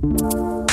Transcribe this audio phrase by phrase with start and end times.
[0.00, 0.64] Hello,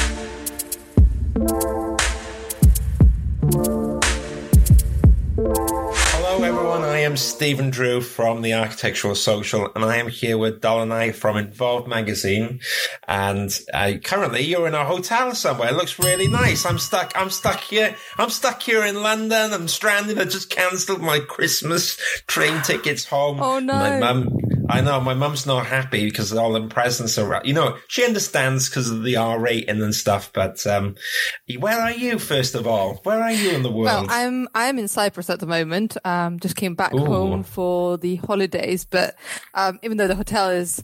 [6.42, 6.84] everyone.
[6.84, 11.36] I am Stephen Drew from the Architectural Social, and I am here with Dolanai from
[11.36, 12.62] Involved Magazine.
[13.06, 15.72] And uh, currently, you're in a hotel somewhere.
[15.72, 16.66] It looks really nice.
[16.66, 17.12] I'm stuck.
[17.14, 17.98] I'm stuck here.
[18.18, 19.52] I'm stuck here in London.
[19.52, 20.20] I'm stranded.
[20.20, 21.98] I just cancelled my Christmas
[22.28, 23.42] train tickets home.
[23.42, 23.74] Oh, no.
[23.74, 24.38] My mum.
[24.70, 27.42] I know my mum's not happy because all the presents are.
[27.44, 30.32] You know, she understands because of the R rating and stuff.
[30.34, 30.96] But um,
[31.60, 32.20] where are you?
[32.20, 33.86] First of all, where are you in the world?
[33.86, 35.98] Well, I'm I'm in Cyprus at the moment.
[36.04, 37.06] Um, just came back Ooh.
[37.06, 39.16] home for the holidays, but
[39.54, 40.84] um, even though the hotel is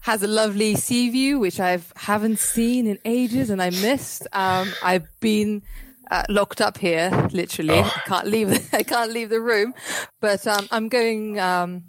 [0.00, 4.72] has a lovely sea view, which I haven't seen in ages and I missed, um,
[4.82, 5.62] I've been.
[6.10, 7.78] Uh, locked up here, literally.
[7.78, 7.90] Oh.
[7.96, 8.68] I can't leave.
[8.74, 9.72] I can't leave the room,
[10.20, 11.84] but um, I'm going um,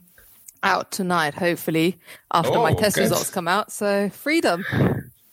[0.63, 1.33] out tonight.
[1.35, 1.99] Hopefully,
[2.33, 3.01] after my Oh, test good.
[3.03, 3.71] results come out.
[3.71, 4.63] So freedom.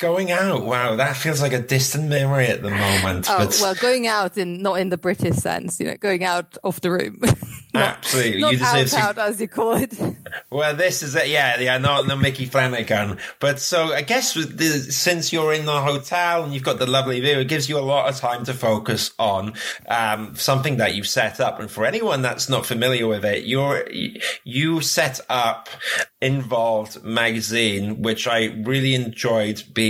[0.00, 3.26] Going out, wow, that feels like a distant memory at the moment.
[3.28, 6.56] Oh but well, going out in not in the British sense, you know, going out
[6.64, 7.18] of the room.
[7.74, 9.20] not, absolutely, not you deserve out, to.
[9.20, 9.94] out as you call it.
[10.48, 11.28] Well, this is it.
[11.28, 13.18] Yeah, yeah, not the Micky Flanagan.
[13.40, 16.86] But so I guess with the, since you're in the hotel and you've got the
[16.86, 19.54] lovely view, it gives you a lot of time to focus on
[19.88, 21.60] um, something that you've set up.
[21.60, 23.84] And for anyone that's not familiar with it, you're
[24.44, 25.68] you set up
[26.22, 29.89] Involved magazine, which I really enjoyed being.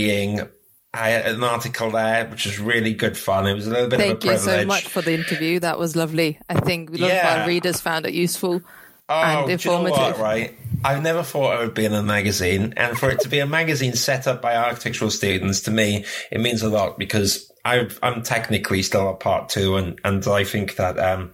[0.93, 3.47] I had an article there, which was really good fun.
[3.47, 5.61] It was a little bit Thank of a you so much for the interview.
[5.61, 6.39] That was lovely.
[6.49, 8.63] I think a lot of our readers found it useful
[9.11, 10.19] Oh, and do you know informative.
[10.19, 10.57] what, right?
[10.85, 13.47] I've never thought I would be in a magazine, and for it to be a
[13.47, 18.23] magazine set up by architectural students, to me, it means a lot because I've, I'm
[18.23, 21.33] technically still a part two, and, and I think that um,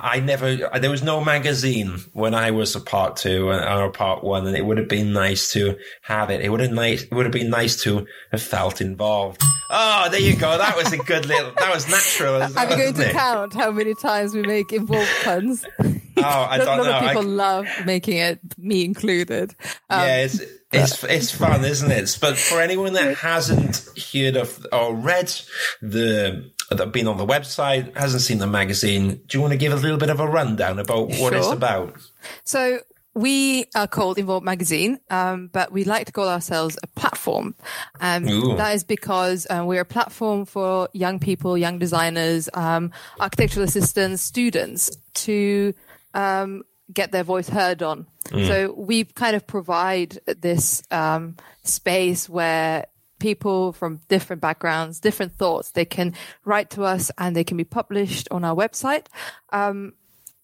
[0.00, 4.22] I never there was no magazine when I was a part two or a part
[4.22, 6.40] one, and it would have been nice to have it.
[6.40, 7.02] It would have nice.
[7.02, 9.42] It would have been nice to have felt involved.
[9.70, 10.58] Oh, there you go.
[10.58, 11.52] That was a good little.
[11.58, 12.42] That was natural.
[12.42, 13.12] I'm well, going to it?
[13.12, 15.64] count how many times we make involved puns.
[16.16, 16.90] Oh, I a don't lot know.
[16.90, 19.54] of I- people love making it, me included.
[19.88, 22.18] Um, yeah, it's it's it's fun, isn't it?
[22.20, 25.32] But for anyone that hasn't heard of or read
[25.80, 29.58] the that have been on the website, hasn't seen the magazine, do you want to
[29.58, 31.96] give a little bit of a rundown about what it's about?
[32.44, 32.78] So
[33.12, 37.56] we are called Involved Magazine, um, but we like to call ourselves a platform.
[38.00, 38.24] Um,
[38.56, 44.22] that is because um, we're a platform for young people, young designers, um, architectural assistants,
[44.22, 45.74] students to
[46.14, 48.06] um, get their voice heard on.
[48.46, 52.86] So we kind of provide this um, space where
[53.20, 56.14] people from different backgrounds, different thoughts, they can
[56.44, 59.06] write to us and they can be published on our website.
[59.50, 59.92] Um,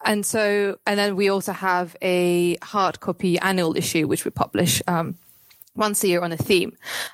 [0.04, 4.82] and so, and then we also have a hard copy annual issue, which we publish,
[4.86, 5.16] um,
[5.75, 6.72] once a year on a theme.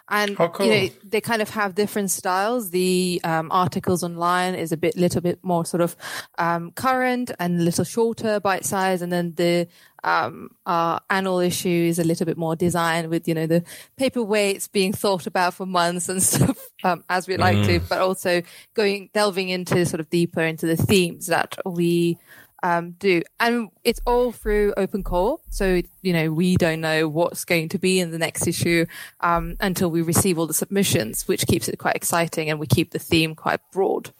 [0.08, 0.50] And, cool.
[0.60, 2.70] you know, they kind of have different styles.
[2.70, 5.96] The, um, articles online is a bit, little bit more sort of,
[6.38, 9.02] um, current and a little shorter, bite size.
[9.02, 9.68] And then the,
[10.04, 13.64] um, our annual issue is a little bit more designed with, you know, the
[13.98, 18.42] paperweights being thought about for months and stuff, um, as we like to, but also
[18.74, 22.18] going, delving into sort of deeper into the themes that we,
[22.62, 23.22] um, do.
[23.40, 25.40] And it's all through open call.
[25.50, 28.86] So, you know, we don't know what's going to be in the next issue,
[29.20, 32.90] um, until we receive all the submissions, which keeps it quite exciting and we keep
[32.90, 34.12] the theme quite broad.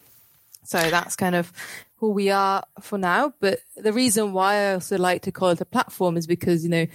[0.63, 1.51] So that's kind of
[1.97, 3.33] who we are for now.
[3.39, 6.69] But the reason why I also like to call it a platform is because, you
[6.69, 6.87] know,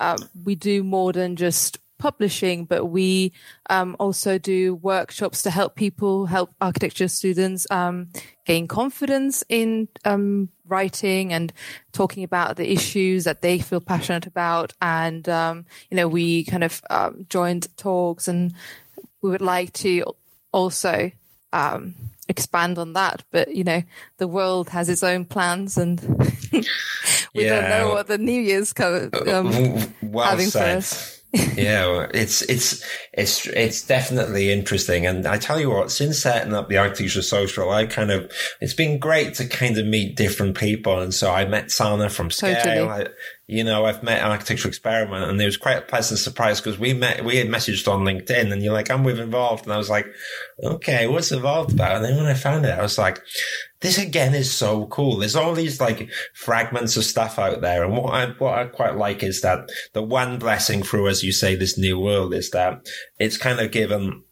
[0.00, 3.32] um, we do more than just publishing, but we
[3.70, 8.08] um, also do workshops to help people, help architecture students um,
[8.44, 11.52] gain confidence in um, writing and
[11.92, 14.72] talking about the issues that they feel passionate about.
[14.82, 18.52] And, um, you know, we kind of um, joined talks and
[19.22, 20.04] we would like to
[20.52, 21.10] also
[21.52, 21.94] um,
[22.28, 23.24] expand on that.
[23.30, 23.82] But you know,
[24.18, 26.00] the world has its own plans, and
[27.34, 29.10] we don't know what the New Year's coming.
[29.28, 30.78] um, W- well having for said.
[30.78, 31.12] us.
[31.56, 32.82] yeah, well, it's it's
[33.12, 37.70] it's it's definitely interesting, and I tell you what, since setting up the Architecture Social,
[37.70, 38.30] I kind of
[38.60, 42.30] it's been great to kind of meet different people, and so I met Sana from
[42.30, 42.62] Scale.
[42.62, 42.88] Totally.
[42.88, 43.06] I,
[43.48, 46.78] you know, I've met an architectural Experiment, and it was quite a pleasant surprise because
[46.78, 49.76] we met, we had messaged on LinkedIn, and you're like, "I'm with Involved," and I
[49.76, 50.06] was like,
[50.62, 53.22] "Okay, what's Involved about?" And then when I found it, I was like,
[53.80, 55.18] this again is so cool.
[55.18, 57.84] There's all these like fragments of stuff out there.
[57.84, 61.32] And what I, what I quite like is that the one blessing through, as you
[61.32, 62.86] say, this new world is that
[63.18, 64.24] it's kind of given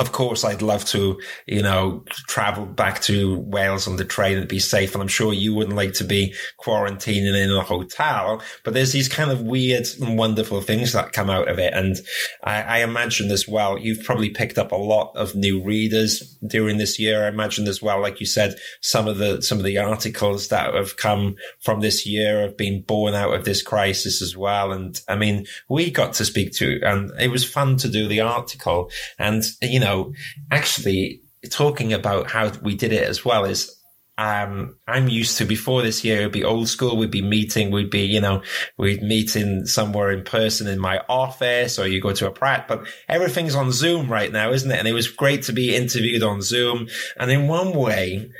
[0.00, 4.48] of course, I'd love to, you know, travel back to Wales on the train and
[4.48, 4.94] be safe.
[4.94, 9.10] And I'm sure you wouldn't like to be quarantining in a hotel, but there's these
[9.10, 11.74] kind of weird and wonderful things that come out of it.
[11.74, 11.96] And
[12.42, 16.78] I, I imagine as well, you've probably picked up a lot of new readers during
[16.78, 17.24] this year.
[17.24, 20.72] I imagine as well, like you said, some of the, some of the articles that
[20.72, 24.72] have come from this year have been born out of this crisis as well.
[24.72, 28.22] And I mean, we got to speak to, and it was fun to do the
[28.22, 30.12] article and, you know, know,
[30.50, 33.76] actually talking about how we did it as well is
[34.18, 36.98] um, I'm used to before this year, it'd be old school.
[36.98, 37.70] We'd be meeting.
[37.70, 38.42] We'd be, you know,
[38.76, 42.68] we'd meet in somewhere in person in my office or you go to a prat,
[42.68, 44.78] but everything's on Zoom right now, isn't it?
[44.78, 46.88] And it was great to be interviewed on Zoom.
[47.18, 48.30] And in one way,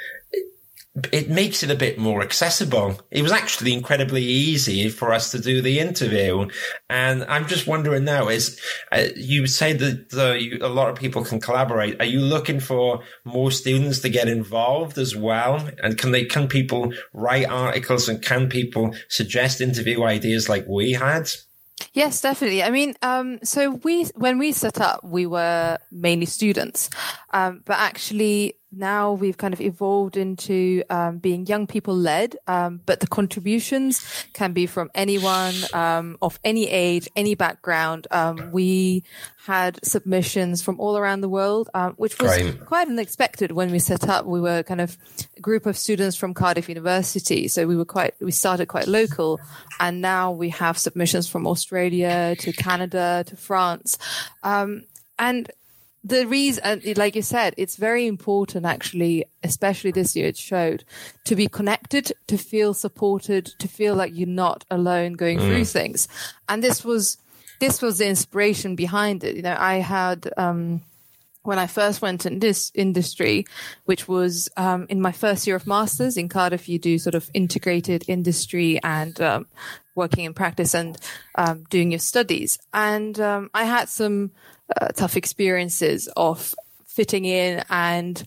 [1.12, 3.00] it makes it a bit more accessible.
[3.11, 6.49] It was actually incredibly easy for us to do the interview.
[6.88, 8.61] And I'm just wondering now is,
[8.93, 12.00] uh, you say that uh, you, a lot of people can collaborate.
[12.00, 15.69] Are you looking for more students to get involved as well?
[15.82, 20.93] And can they, can people write articles and can people suggest interview ideas like we
[20.93, 21.31] had?
[21.93, 22.62] Yes, definitely.
[22.62, 26.91] I mean, um, so we, when we set up, we were mainly students,
[27.32, 32.81] um, but actually now we've kind of evolved into um, being young people led, um,
[32.87, 38.06] but the contributions can be from anyone um, of any age, any background.
[38.11, 39.02] Um, we
[39.44, 42.64] had submissions from all around the world, um, which was right.
[42.64, 44.25] quite unexpected when we set up.
[44.25, 44.96] We were kind of
[45.37, 49.40] a group of students from Cardiff University, so we were quite we started quite local,
[49.81, 53.99] and now we have submissions from Australia to Canada to France,
[54.44, 54.84] um,
[55.19, 55.50] and
[56.02, 60.85] the reason, like you said, it's very important actually, especially this year, it showed
[61.25, 65.47] to be connected, to feel supported, to feel like you're not alone going mm.
[65.47, 66.08] through things.
[66.49, 67.19] And this was,
[67.61, 69.37] this was the inspiration behind it.
[69.37, 70.81] You know, I had, um,
[71.43, 73.46] when I first went in this industry,
[73.85, 77.31] which was um, in my first year of masters in Cardiff, you do sort of
[77.35, 79.46] integrated industry and um,
[79.94, 80.99] working in practice and
[81.35, 82.58] um, doing your studies.
[82.73, 84.32] And um, I had some
[84.81, 86.55] uh, tough experiences of
[86.87, 88.25] fitting in and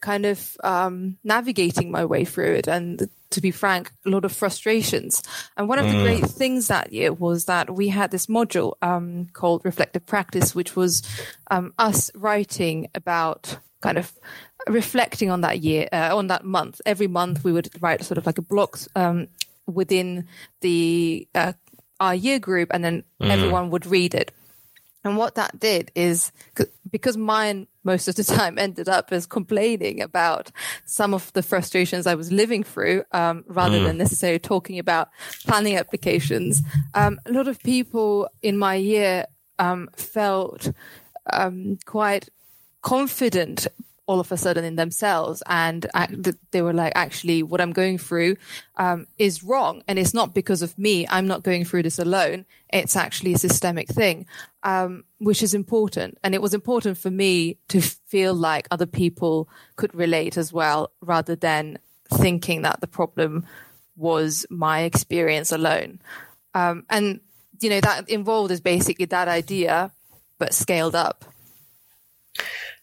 [0.00, 2.68] kind of um, navigating my way through it.
[2.68, 5.22] And to be frank, a lot of frustrations.
[5.56, 6.02] And one of the mm.
[6.02, 10.76] great things that year was that we had this module um, called Reflective Practice, which
[10.76, 11.02] was
[11.50, 14.12] um, us writing about kind of
[14.68, 16.80] reflecting on that year, uh, on that month.
[16.86, 19.28] Every month we would write sort of like a block um,
[19.66, 20.26] within
[20.60, 21.54] the uh,
[21.98, 23.30] our year group, and then mm.
[23.30, 24.32] everyone would read it.
[25.04, 26.32] And what that did is
[26.90, 30.50] because mine most of the time ended up as complaining about
[30.86, 33.84] some of the frustrations I was living through, um, rather mm.
[33.84, 35.10] than necessarily talking about
[35.46, 36.62] planning applications.
[36.94, 39.26] Um, a lot of people in my year
[39.58, 40.72] um, felt
[41.32, 42.28] um, quite
[42.82, 43.66] confident
[44.06, 45.42] all of a sudden in themselves.
[45.46, 45.86] And
[46.50, 48.36] they were like actually what i'm going through
[48.76, 49.82] um, is wrong.
[49.88, 51.06] And it's not because of me.
[51.08, 52.44] I'm not going through this alone.
[52.70, 54.26] It's actually a systemic thing
[54.62, 56.18] um, which is important.
[56.24, 60.90] And it was important for me to feel like other people could relate as well
[61.00, 61.78] rather than
[62.12, 63.46] thinking that the problem
[63.96, 66.00] was my experience alone.
[66.54, 67.20] Um, and
[67.60, 69.90] you know that involved is basically that idea
[70.38, 71.24] but scaled up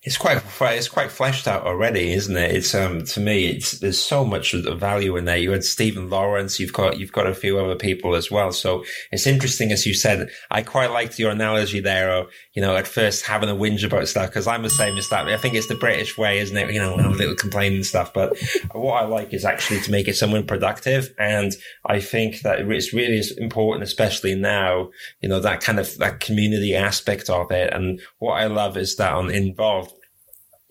[0.04, 2.56] it's quite it's quite fleshed out already, isn't it?
[2.56, 5.38] It's um to me, it's there's so much value in there.
[5.38, 8.52] You had Stephen Lawrence, you've got you've got a few other people as well.
[8.52, 10.30] So it's interesting, as you said.
[10.50, 14.08] I quite liked your analogy there of you know at first having a whinge about
[14.08, 15.28] stuff because I'm the same as that.
[15.28, 16.74] I think it's the British way, isn't it?
[16.74, 18.12] You know, a little complaining stuff.
[18.12, 18.36] But
[18.72, 21.56] what I like is actually to make it someone productive, and
[21.86, 24.90] I think that it's really important, especially now.
[25.22, 28.96] You know that kind of that community aspect of it, and what I love is
[28.96, 29.91] that on involved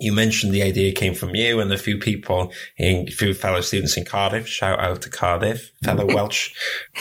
[0.00, 3.60] you mentioned the idea came from you and a few people in a few fellow
[3.60, 4.48] students in Cardiff.
[4.48, 6.54] Shout out to Cardiff, fellow Welsh.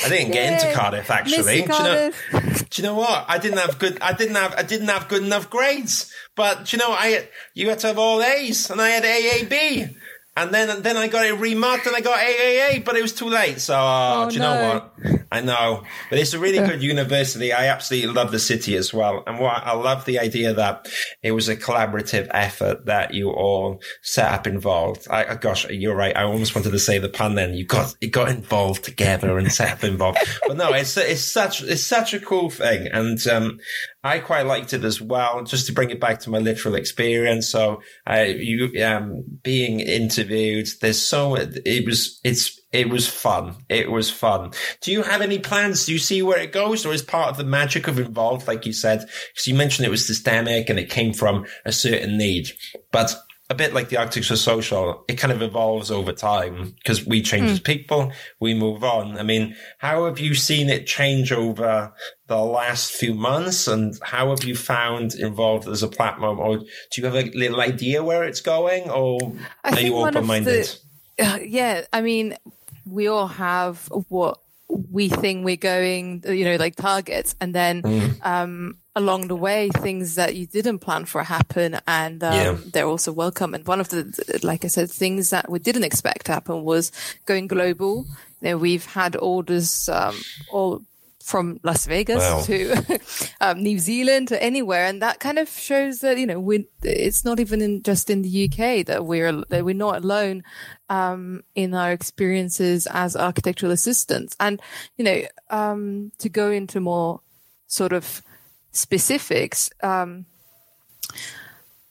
[0.03, 1.62] I didn't get into Cardiff actually.
[1.62, 3.25] Do you, know, do you know what?
[3.27, 3.98] I didn't have good.
[4.01, 4.53] I didn't have.
[4.56, 6.13] I didn't have good enough grades.
[6.36, 9.96] But you know, I you had to have all A's, and I had AAB.
[10.39, 13.13] And then and then I got it remarked and I got AAA, but it was
[13.13, 13.60] too late.
[13.60, 14.53] So uh, oh, do you no.
[14.53, 15.19] know what?
[15.31, 17.51] I know, but it's a really good university.
[17.51, 20.88] I absolutely love the city as well, and what I love the idea that
[21.22, 25.08] it was a collaborative effort that you all set up involved.
[25.10, 26.15] I, gosh, you're right.
[26.15, 27.36] I almost wanted to say the pun.
[27.36, 31.22] Then you got it got involved together and set up involved, but no, it's it's
[31.22, 33.60] such it's such a cool thing, and um,
[34.03, 37.50] I quite liked it as well, just to bring it back to my literal experience.
[37.50, 43.56] So, uh, you, um, being interviewed, there's so, it was, it's, it was fun.
[43.68, 44.51] It was fun.
[44.82, 45.86] Do you have any plans?
[45.86, 48.65] Do you see where it goes, or is part of the magic of involved, like
[48.65, 49.01] you said?
[49.34, 52.51] Because you mentioned it was systemic and it came from a certain need,
[52.91, 53.15] but
[53.50, 57.48] a bit like the Architecture Social, it kind of evolves over time because we change
[57.48, 57.53] mm.
[57.53, 59.18] as people, we move on.
[59.18, 61.91] I mean, how have you seen it change over
[62.27, 66.65] the last few months and how have you found involved as a platform or do
[66.96, 70.70] you have a little idea where it's going or I are you open-minded?
[71.18, 72.38] The, uh, yeah, I mean,
[72.86, 78.25] we all have what we think we're going, you know, like targets, and then mm.
[78.25, 82.57] um, along the way, things that you didn't plan for happen, and um, yeah.
[82.71, 83.53] they're also welcome.
[83.53, 86.91] And one of the, like I said, things that we didn't expect to happen was
[87.25, 88.05] going global.
[88.41, 90.15] You know, we've had orders um,
[90.51, 90.81] all
[91.29, 92.41] from Las Vegas wow.
[92.41, 93.00] to
[93.41, 97.24] um, New Zealand to anywhere, and that kind of shows that you know we it's
[97.24, 100.43] not even in, just in the UK that we're that we're not alone
[100.89, 104.59] um, in our experiences as architectural assistants, and
[104.98, 105.21] you know
[105.51, 107.21] um, to go into more
[107.67, 108.24] sort of
[108.71, 109.69] specifics.
[109.83, 110.25] Um,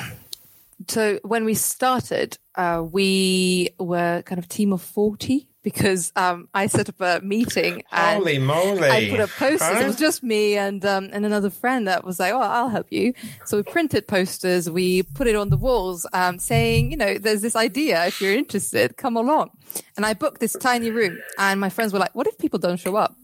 [0.88, 6.66] so when we started, uh, we were kind of team of forty because um, I
[6.66, 7.82] set up a meeting.
[7.92, 8.88] And Holy moly!
[8.88, 9.60] I put up posters.
[9.60, 9.80] Huh?
[9.80, 12.86] It was just me and um, and another friend that was like, "Oh, I'll help
[12.90, 13.14] you."
[13.44, 14.70] So we printed posters.
[14.70, 18.06] We put it on the walls, um, saying, "You know, there's this idea.
[18.06, 19.50] If you're interested, come along."
[19.96, 22.78] And I booked this tiny room, and my friends were like, "What if people don't
[22.78, 23.16] show up?"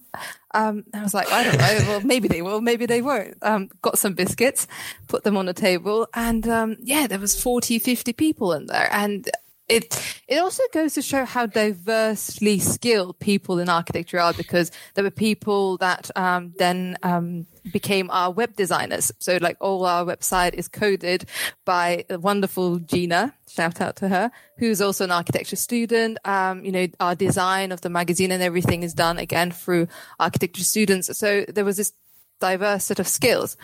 [0.55, 1.85] Um, I was like, I don't know.
[1.89, 3.37] Well, maybe they will, maybe they won't.
[3.43, 4.67] Um, got some biscuits,
[5.09, 8.89] put them on the table, and um, yeah, there was 40, 50 people in there,
[8.91, 9.29] and
[9.69, 15.05] it it also goes to show how diversely skilled people in architecture are because there
[15.05, 19.13] were people that um, then um, became our web designers.
[19.19, 21.27] So like all our website is coded
[21.65, 26.19] by a wonderful Gina, shout out to her, who's also an architecture student.
[26.25, 29.89] Um, you know, our design of the magazine and everything is done again through
[30.21, 31.17] architecture students.
[31.19, 31.93] So there was this
[32.41, 33.57] diverse set of skills.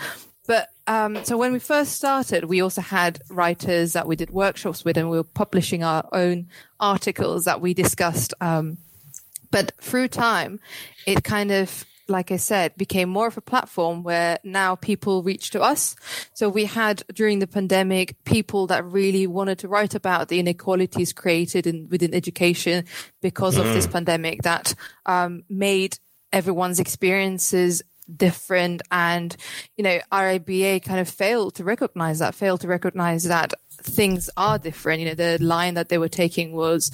[0.46, 4.84] But um, so when we first started, we also had writers that we did workshops
[4.84, 6.48] with, and we were publishing our own
[6.80, 8.34] articles that we discussed.
[8.40, 8.78] Um,
[9.50, 10.58] but through time,
[11.06, 15.50] it kind of, like I said, became more of a platform where now people reach
[15.50, 15.94] to us.
[16.34, 21.12] So we had during the pandemic people that really wanted to write about the inequalities
[21.12, 22.86] created in, within education
[23.20, 23.92] because of this mm.
[23.92, 24.74] pandemic that
[25.06, 25.98] um, made
[26.32, 27.82] everyone's experiences
[28.16, 28.82] different.
[28.90, 29.36] And
[29.76, 34.58] you know RIBA kind of failed to recognize that failed to recognize that things are
[34.58, 35.00] different.
[35.00, 36.90] You know the line that they were taking was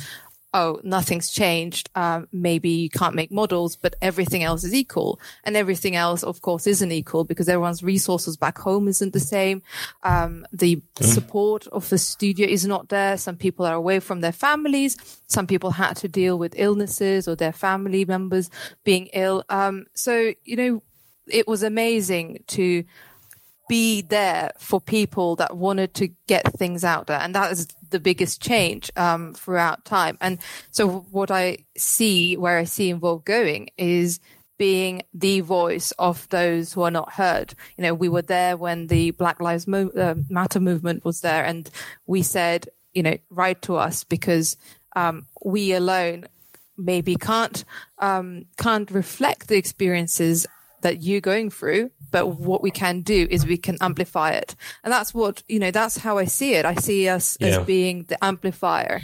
[0.55, 1.91] oh nothing's changed.
[1.95, 5.21] Um, maybe you can't make models but everything else is equal.
[5.45, 9.63] And everything else of course isn't equal because everyone's resources back home isn't the same.
[10.03, 11.05] Um, the mm.
[11.05, 13.19] support of the studio is not there.
[13.19, 14.97] Some people are away from their families.
[15.27, 18.51] Some people had to deal with illnesses or their family members
[18.85, 19.45] being ill.
[19.49, 20.83] Um, so you know
[21.31, 22.85] it was amazing to
[23.69, 27.21] be there for people that wanted to get things out there.
[27.21, 30.17] And that is the biggest change um, throughout time.
[30.21, 30.39] And
[30.71, 34.21] so what I see, where I see Involve going is
[34.57, 37.55] being the voice of those who are not heard.
[37.77, 41.45] You know, we were there when the Black Lives Mo- uh, Matter movement was there
[41.45, 41.71] and
[42.07, 44.57] we said, you know, write to us because
[44.97, 46.27] um, we alone
[46.77, 47.65] maybe can't
[47.99, 50.47] um, can't reflect the experiences
[50.83, 54.55] that you're going through but what we can do is we can amplify it.
[54.85, 56.65] And that's what you know that's how i see it.
[56.65, 57.49] I see us yeah.
[57.49, 59.01] as being the amplifier.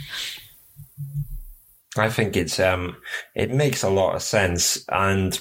[1.97, 2.97] I think it's um
[3.35, 4.83] it makes a lot of sense.
[4.89, 5.39] And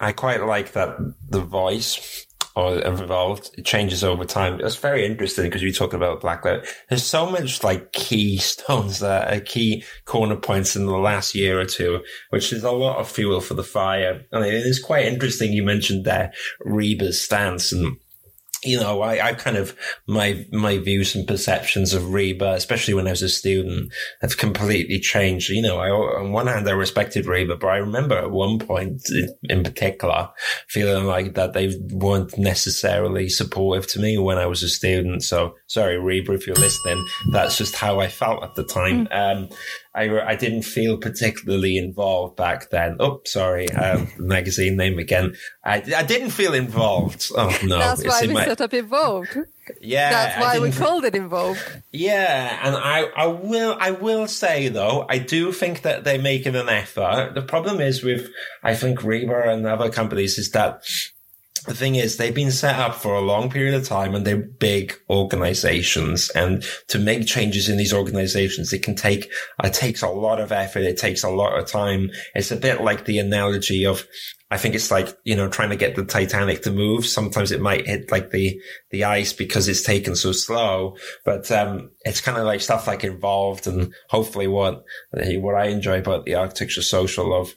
[0.00, 0.96] i quite like that
[1.28, 3.50] the voice or evolved.
[3.56, 4.60] It changes over time.
[4.60, 6.66] It's very interesting because we talk about Black Blacklight.
[6.88, 11.64] There's so much like keystones that are key corner points in the last year or
[11.64, 14.24] two, which is a lot of fuel for the fire.
[14.32, 15.52] I mean, it is quite interesting.
[15.52, 16.32] You mentioned there
[16.64, 17.98] RIBA's stance and
[18.64, 19.76] you know, I, I kind of,
[20.06, 25.00] my, my views and perceptions of RIBA, especially when I was a student, have completely
[25.00, 25.50] changed.
[25.50, 29.02] You know, I, on one hand, I respected RIBA, but I remember at one point
[29.48, 30.28] in particular
[30.68, 35.24] feeling like that they weren't necessarily supportive to me when I was a student.
[35.24, 39.06] So sorry, RIBA, if you're listening, that's just how I felt at the time.
[39.06, 39.42] Mm.
[39.42, 39.48] Um,
[39.94, 42.96] I, I didn't feel particularly involved back then.
[42.98, 45.34] Oh, sorry, um, magazine name again.
[45.64, 47.30] I, I didn't feel involved.
[47.36, 48.44] Oh no, that's why we my...
[48.44, 49.36] set up involved.
[49.80, 51.60] Yeah, that's why we called it involved.
[51.92, 56.56] Yeah, and I, I will, I will say though, I do think that they're making
[56.56, 57.34] an effort.
[57.34, 58.28] The problem is with,
[58.62, 60.82] I think RIBA and other companies is that
[61.62, 64.36] the thing is, they've been set up for a long period of time and they're
[64.36, 66.30] big organizations.
[66.30, 69.30] And to make changes in these organizations, it can take,
[69.62, 70.82] it takes a lot of effort.
[70.82, 72.10] It takes a lot of time.
[72.34, 74.06] It's a bit like the analogy of
[74.52, 77.06] I think it's like, you know, trying to get the Titanic to move.
[77.06, 81.90] Sometimes it might hit like the, the ice because it's taken so slow, but, um,
[82.02, 86.34] it's kind of like stuff like involved and hopefully what, what I enjoy about the
[86.34, 87.54] architecture social of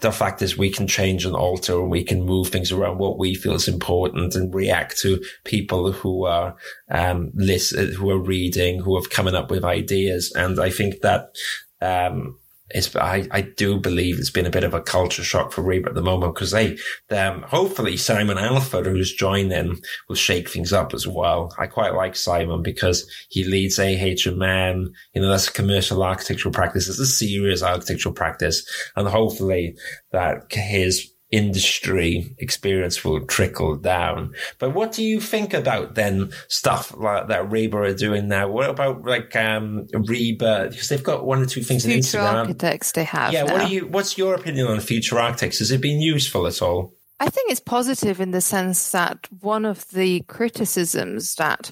[0.00, 3.18] the fact is we can change and alter and we can move things around what
[3.18, 6.56] we feel is important and react to people who are,
[6.90, 10.32] um, listen, who are reading, who have coming up with ideas.
[10.34, 11.36] And I think that,
[11.80, 15.62] um, it's, I, I do believe it's been a bit of a culture shock for
[15.62, 16.76] RIBA at the moment because they,
[17.10, 19.76] um, hopefully Simon Allford, who's joined in,
[20.08, 21.54] will shake things up as well.
[21.58, 24.88] I quite like Simon because he leads AHMM.
[25.14, 26.88] You know, that's a commercial architectural practice.
[26.88, 28.66] It's a serious architectural practice.
[28.96, 29.76] And hopefully
[30.12, 34.32] that his industry experience will trickle down.
[34.58, 38.48] But what do you think about then stuff like that RIBA are doing now?
[38.48, 40.70] What about like um RIBA?
[40.70, 42.34] Because they've got one or two things future in Instagram.
[42.34, 43.32] architects they have.
[43.32, 43.52] Yeah, now.
[43.52, 45.58] what are you what's your opinion on future architects?
[45.58, 46.94] Has it been useful at all?
[47.18, 51.70] I think it's positive in the sense that one of the criticisms that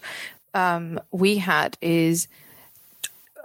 [0.55, 2.29] um, we had is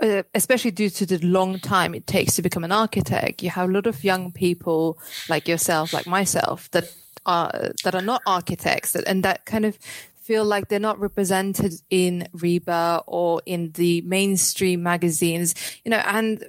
[0.02, 3.70] uh, especially due to the long time it takes to become an architect, you have
[3.70, 6.86] a lot of young people like yourself, like myself, that
[7.26, 9.78] are that are not architects, that, and that kind of
[10.22, 16.46] feel like they're not represented in RIBA or in the mainstream magazines, you know, and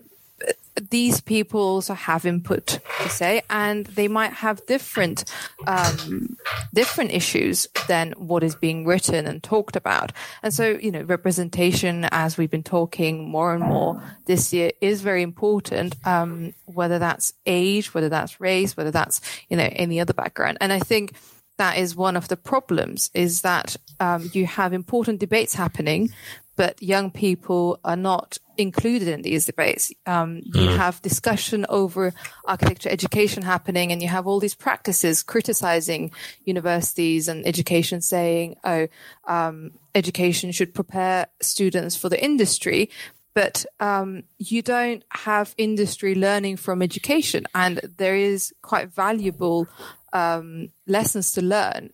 [0.90, 5.24] these people also have input to say, and they might have different
[5.66, 6.36] um,
[6.72, 10.12] different issues than what is being written and talked about.
[10.42, 15.02] And so, you know, representation, as we've been talking more and more this year, is
[15.02, 15.94] very important.
[16.06, 20.72] Um, whether that's age, whether that's race, whether that's you know any other background, and
[20.72, 21.14] I think
[21.60, 26.10] that is one of the problems is that um, you have important debates happening,
[26.56, 29.92] but young people are not included in these debates.
[30.06, 30.76] Um, you mm.
[30.76, 32.12] have discussion over
[32.44, 36.12] architecture education happening, and you have all these practices criticizing
[36.44, 38.88] universities and education, saying, "Oh,
[39.26, 42.90] um, education should prepare students for the industry."
[43.32, 49.68] But um, you don't have industry learning from education, and there is quite valuable
[50.12, 51.90] um, lessons to learn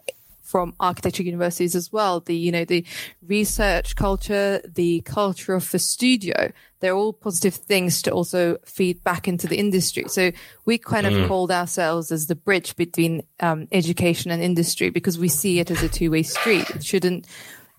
[0.46, 2.20] from architecture universities as well.
[2.20, 2.84] The, you know, the
[3.26, 9.26] research culture, the culture of the studio, they're all positive things to also feed back
[9.26, 10.04] into the industry.
[10.08, 10.30] So
[10.64, 11.22] we kind mm.
[11.22, 15.70] of called ourselves as the bridge between um, education and industry because we see it
[15.70, 16.70] as a two way street.
[16.70, 17.26] It shouldn't,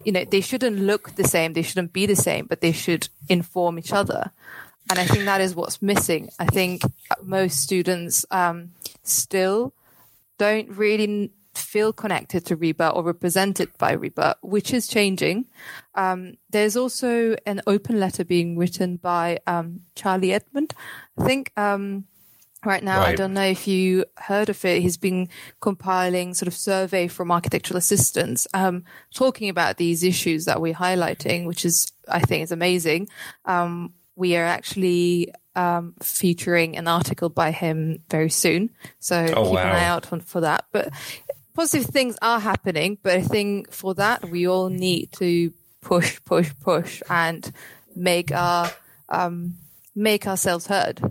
[0.03, 1.53] you know, they shouldn't look the same.
[1.53, 4.31] They shouldn't be the same, but they should inform each other.
[4.89, 6.29] And I think that is what's missing.
[6.39, 6.81] I think
[7.21, 8.71] most students um,
[9.03, 9.73] still
[10.37, 15.45] don't really feel connected to RIBA or represented by RIBA, which is changing.
[15.95, 20.73] Um, there's also an open letter being written by um, Charlie Edmond.
[21.17, 22.05] I think um,
[22.65, 23.09] right now, right.
[23.09, 24.81] I don't know if you heard of it.
[24.81, 25.29] He's been
[25.61, 31.45] compiling sort of survey from architectural assistants, um, talking about these issues that we're highlighting,
[31.45, 33.09] which is, I think, is amazing.
[33.45, 38.69] Um, we are actually um, featuring an article by him very soon.
[38.99, 39.61] So oh, keep wow.
[39.61, 40.65] an eye out for, for that.
[40.71, 40.93] But
[41.57, 42.99] positive things are happening.
[43.01, 47.51] But I think for that, we all need to push, push, push and
[47.95, 48.71] make our,
[49.09, 49.55] um,
[49.95, 51.01] make ourselves heard.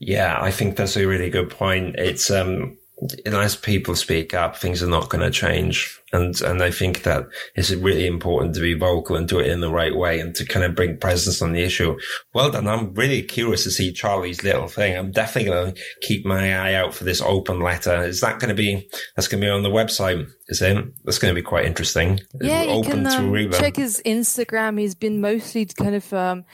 [0.00, 1.96] Yeah, I think that's a really good point.
[1.96, 2.78] It's, um,
[3.26, 6.00] unless people speak up, things are not going to change.
[6.12, 7.24] And, and I think that
[7.56, 10.44] it's really important to be vocal and do it in the right way and to
[10.44, 11.98] kind of bring presence on the issue.
[12.32, 12.68] Well done.
[12.68, 14.96] I'm really curious to see Charlie's little thing.
[14.96, 18.04] I'm definitely going to keep my eye out for this open letter.
[18.04, 20.28] Is that going to be, that's going to be on the website?
[20.46, 20.84] Is it?
[21.04, 22.20] That's going to be quite interesting.
[22.40, 24.78] Yeah, you can um, check his Instagram.
[24.78, 26.44] He's been mostly kind of, um,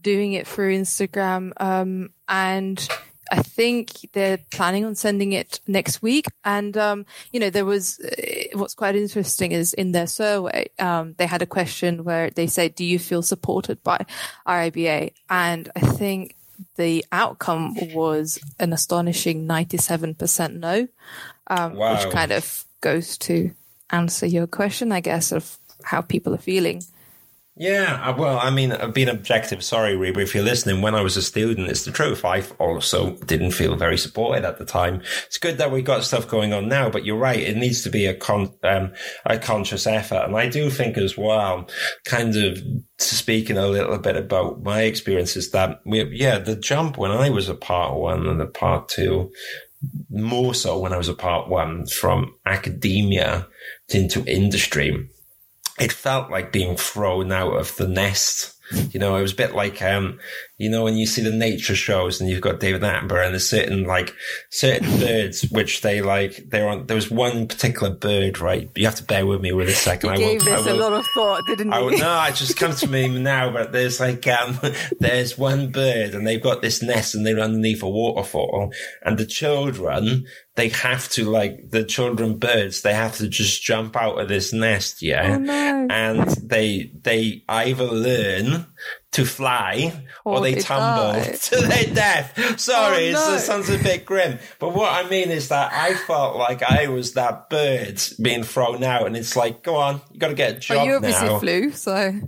[0.00, 1.52] doing it through Instagram.
[1.58, 2.88] Um, and,
[3.30, 6.26] I think they're planning on sending it next week.
[6.44, 11.14] And, um, you know, there was, uh, what's quite interesting is in their survey, um,
[11.16, 14.04] they had a question where they said, do you feel supported by
[14.46, 15.12] RIBA?
[15.28, 16.34] And I think
[16.76, 20.88] the outcome was an astonishing 97% no,
[21.46, 21.94] um, wow.
[21.94, 23.52] which kind of goes to
[23.90, 26.82] answer your question, I guess, of how people are feeling.
[27.60, 29.62] Yeah, uh, well, I mean, I've been objective.
[29.62, 30.80] Sorry, RIBA, if you're listening.
[30.80, 32.24] When I was a student, it's the truth.
[32.24, 35.02] I also didn't feel very supported at the time.
[35.26, 37.38] It's good that we've got stuff going on now, but you're right.
[37.38, 38.94] It needs to be a con, um,
[39.26, 40.24] a conscious effort.
[40.24, 41.68] And I do think as well,
[42.06, 42.62] kind of
[42.96, 47.50] speaking a little bit about my experiences that we, yeah, the jump when I was
[47.50, 49.30] a part one and a part two,
[50.08, 53.48] more so when I was a part one from academia
[53.90, 55.10] into industry,
[55.80, 58.54] it felt like being thrown out of the nest.
[58.92, 60.20] You know, it was a bit like, um,
[60.60, 63.48] you know, when you see the nature shows and you've got David Attenborough and there's
[63.48, 64.14] certain like
[64.50, 66.84] certain birds which they like they're on.
[66.84, 68.70] There was one particular bird, right?
[68.76, 70.10] You have to bear with me with a second.
[70.10, 71.72] You I gave will, this will, a lot of thought, didn't you?
[71.72, 73.50] I, no, it just comes to me now.
[73.50, 74.58] But there's like um,
[75.00, 78.70] there's one bird and they've got this nest and they're underneath a waterfall
[79.02, 83.96] and the children they have to like the children birds they have to just jump
[83.96, 85.86] out of this nest yeah oh, no.
[85.88, 88.66] and they they either learn
[89.12, 91.32] to fly or, or they, they, tumble die.
[91.42, 92.60] to their death.
[92.60, 93.34] Sorry, oh, no.
[93.34, 94.38] it sounds a bit grim.
[94.58, 98.84] But what I mean is that I felt like I was that bird being thrown
[98.84, 101.26] out and it's like, go on, you got to get a job well, you obviously
[101.26, 101.38] now.
[101.38, 102.20] flew, so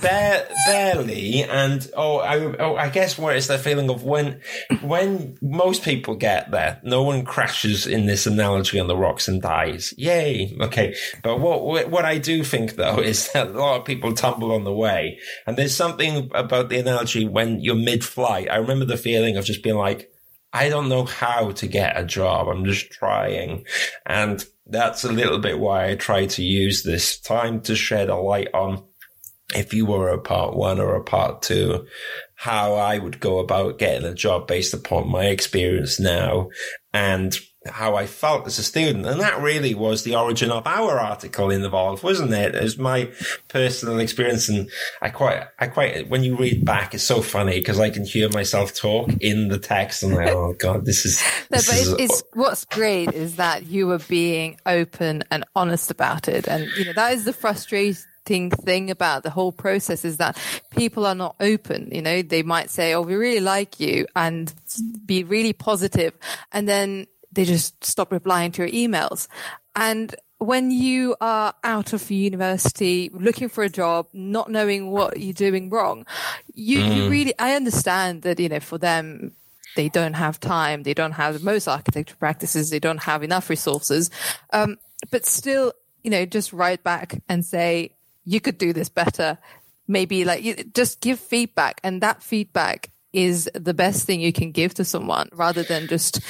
[0.00, 4.40] Bare, barely, and oh I, oh, I guess where it's the feeling of when,
[4.80, 9.42] when most people get there, no one crashes in this analogy on the rocks and
[9.42, 9.92] dies.
[9.96, 10.56] Yay!
[10.60, 14.52] Okay, but what what I do think though is that a lot of people tumble
[14.52, 18.50] on the way, and there's something about the analogy when you're mid-flight.
[18.50, 20.12] I remember the feeling of just being like,
[20.52, 22.48] I don't know how to get a job.
[22.48, 23.64] I'm just trying,
[24.06, 28.16] and that's a little bit why I try to use this time to shed a
[28.16, 28.84] light on
[29.54, 31.86] if you were a part one or a part two,
[32.34, 36.48] how I would go about getting a job based upon my experience now
[36.92, 39.04] and how I felt as a student.
[39.04, 42.54] And that really was the origin of our article in the Vault, wasn't it?
[42.54, 43.12] It was my
[43.48, 44.48] personal experience.
[44.48, 44.70] And
[45.02, 48.30] I quite, I quite, when you read back, it's so funny because I can hear
[48.30, 51.22] myself talk in the text and like, oh God, this is.
[51.50, 55.90] This but is, it's, it's, what's great is that you were being open and honest
[55.90, 56.48] about it.
[56.48, 60.38] And, you know, that is the frustrating thing about the whole process is that
[60.70, 61.88] people are not open.
[61.92, 64.52] You know, they might say, "Oh, we really like you," and
[65.04, 66.12] be really positive,
[66.52, 69.28] and then they just stop replying to your emails.
[69.74, 75.34] And when you are out of university, looking for a job, not knowing what you're
[75.34, 76.06] doing wrong,
[76.54, 76.96] you, mm.
[76.96, 79.32] you really, I understand that, you know, for them,
[79.76, 80.82] they don't have time.
[80.82, 82.70] They don't have most architecture practices.
[82.70, 84.10] They don't have enough resources.
[84.52, 84.78] Um,
[85.10, 87.96] but still, you know, just write back and say,
[88.30, 89.38] you could do this better.
[89.88, 94.72] Maybe like just give feedback and that feedback is the best thing you can give
[94.74, 96.20] to someone rather than just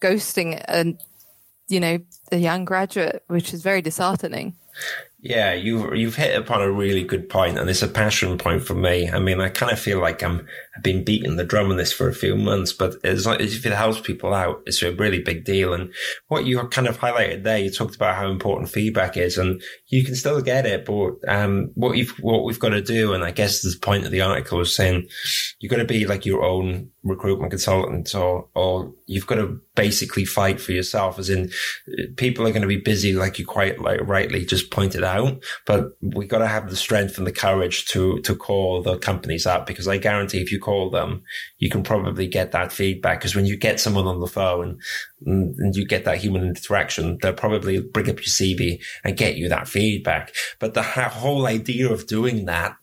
[0.00, 0.98] ghosting and
[1.68, 1.98] you know
[2.32, 4.56] a young graduate which is very disheartening
[5.22, 8.74] yeah, you've you've hit upon a really good point, and it's a passion point for
[8.74, 9.10] me.
[9.10, 10.46] I mean, I kind of feel like I'm
[10.82, 14.00] been beating the drum on this for a few months, but as if it helps
[14.00, 15.74] people out, it's a really big deal.
[15.74, 15.92] And
[16.28, 20.04] what you kind of highlighted there, you talked about how important feedback is, and you
[20.04, 23.30] can still get it, but um, what you've what we've got to do, and I
[23.30, 25.08] guess the point of the article was saying
[25.58, 30.24] you've got to be like your own recruitment consultant, or or you've got to basically
[30.24, 31.18] fight for yourself.
[31.18, 31.50] As in,
[32.16, 35.42] people are going to be busy, like you quite like rightly just pointed out out,
[35.66, 38.98] but we have got to have the strength and the courage to, to call the
[38.98, 41.22] companies up because I guarantee if you call them,
[41.58, 43.20] you can probably get that feedback.
[43.20, 44.78] Because when you get someone on the phone
[45.26, 49.36] and, and you get that human interaction, they'll probably bring up your CV and get
[49.36, 50.34] you that feedback.
[50.58, 52.76] But the whole idea of doing that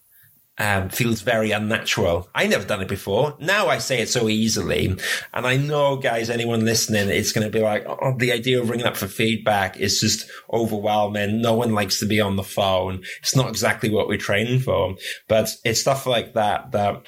[0.59, 2.29] um, feels very unnatural.
[2.33, 3.35] I never done it before.
[3.39, 4.97] Now I say it so easily.
[5.33, 8.69] And I know, guys, anyone listening, it's going to be like, oh, the idea of
[8.69, 11.41] ringing up for feedback is just overwhelming.
[11.41, 13.03] No one likes to be on the phone.
[13.19, 14.95] It's not exactly what we're training for,
[15.27, 17.03] but it's stuff like that that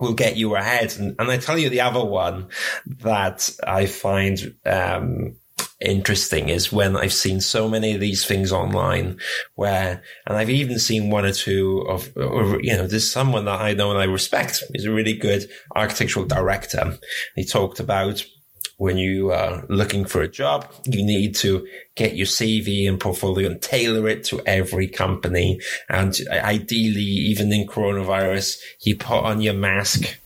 [0.00, 0.96] will get you ahead.
[0.98, 2.48] And, and I tell you the other one
[2.86, 5.36] that I find, um,
[5.80, 9.18] interesting is when I've seen so many of these things online
[9.54, 13.60] where, and I've even seen one or two of, or, you know, there's someone that
[13.60, 14.62] I know and I respect.
[14.72, 16.98] He's a really good architectural director.
[17.36, 18.24] He talked about
[18.76, 23.48] when you are looking for a job, you need to get your CV and portfolio
[23.48, 25.60] and tailor it to every company.
[25.88, 30.18] And ideally, even in coronavirus, you put on your mask,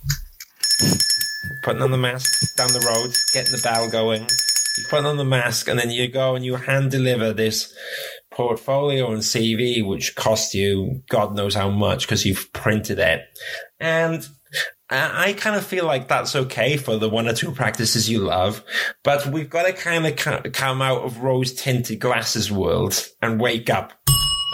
[1.62, 5.24] putting on the mask down the road, getting the bell going, you put on the
[5.24, 7.74] mask and then you go and you hand deliver this
[8.30, 13.22] portfolio and CV, which cost you God knows how much because you've printed it.
[13.80, 14.26] And
[14.90, 18.64] I kind of feel like that's okay for the one or two practices you love,
[19.04, 23.68] but we've got to kind of come out of rose tinted glasses world and wake
[23.68, 23.92] up.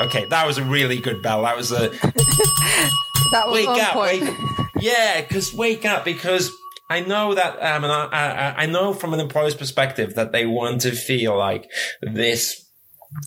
[0.00, 1.42] Okay, that was a really good bell.
[1.42, 1.88] That was a
[3.30, 3.96] that was wake up.
[3.96, 4.34] Wake,
[4.80, 6.50] yeah, because wake up because
[6.90, 10.46] I know that, um, and I, I, I know from an employer's perspective that they
[10.46, 11.70] want to feel like
[12.02, 12.63] this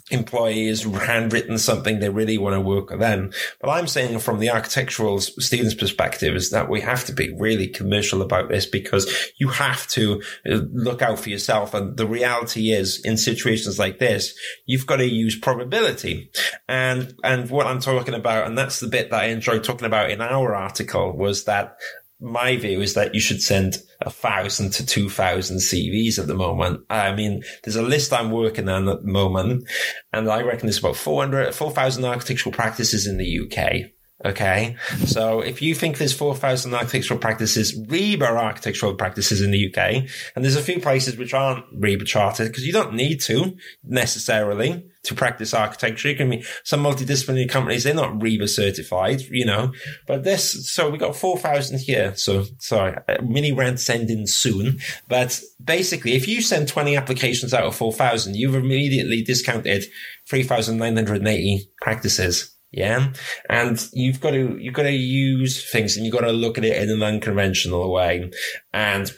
[0.09, 3.31] employees handwritten something they really want to work with them.
[3.61, 7.67] But I'm saying from the architectural students perspective is that we have to be really
[7.67, 11.73] commercial about this because you have to uh, look out for yourself.
[11.73, 16.31] And the reality is in situations like this, you've got to use probability.
[16.67, 20.09] And, and what I'm talking about, and that's the bit that I enjoyed talking about
[20.09, 21.77] in our article was that
[22.19, 26.35] my view is that you should send a thousand to two thousand CVs at the
[26.35, 26.81] moment.
[26.89, 29.65] I mean, there's a list I'm working on at the moment,
[30.11, 33.91] and I reckon there's about 400, 4,000 architectural practices in the UK.
[34.25, 34.75] Okay.
[35.05, 40.43] So if you think there's 4,000 architectural practices, RIBA architectural practices in the UK, and
[40.43, 45.13] there's a few places which aren't RIBA chartered because you don't need to necessarily to
[45.13, 46.09] practice architecture.
[46.09, 49.71] You can be some multidisciplinary companies, they're not RIBA certified, you know,
[50.07, 52.15] but this, so we got 4,000 here.
[52.15, 54.79] So sorry, uh, mini rant sending soon.
[55.07, 59.85] But basically, if you send 20 applications out of 4,000, you've immediately discounted
[60.27, 62.56] 3,980 practices.
[62.71, 63.13] Yeah.
[63.49, 66.65] And you've got to, you've got to use things and you've got to look at
[66.65, 68.31] it in an unconventional way.
[68.73, 69.11] And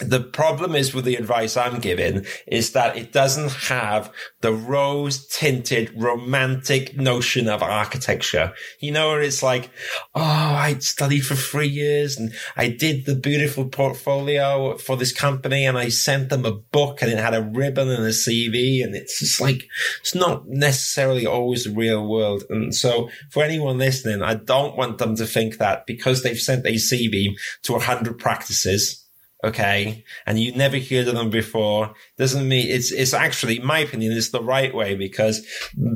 [0.00, 5.26] the problem is with the advice I'm giving is that it doesn't have the rose
[5.26, 8.52] tinted romantic notion of architecture.
[8.80, 9.70] You know, it's like,
[10.14, 15.64] oh, I studied for three years and I did the beautiful portfolio for this company
[15.64, 18.84] and I sent them a book and it had a ribbon and a CV.
[18.84, 19.68] And it's just like,
[20.00, 22.44] it's not necessarily always the real world.
[22.50, 26.66] And so for anyone listening, I don't want them to think that because they've sent
[26.66, 29.01] a CV to a hundred practices,
[29.44, 34.12] okay, and you never heard of them before, doesn't mean it's, it's actually, my opinion,
[34.12, 35.46] is the right way because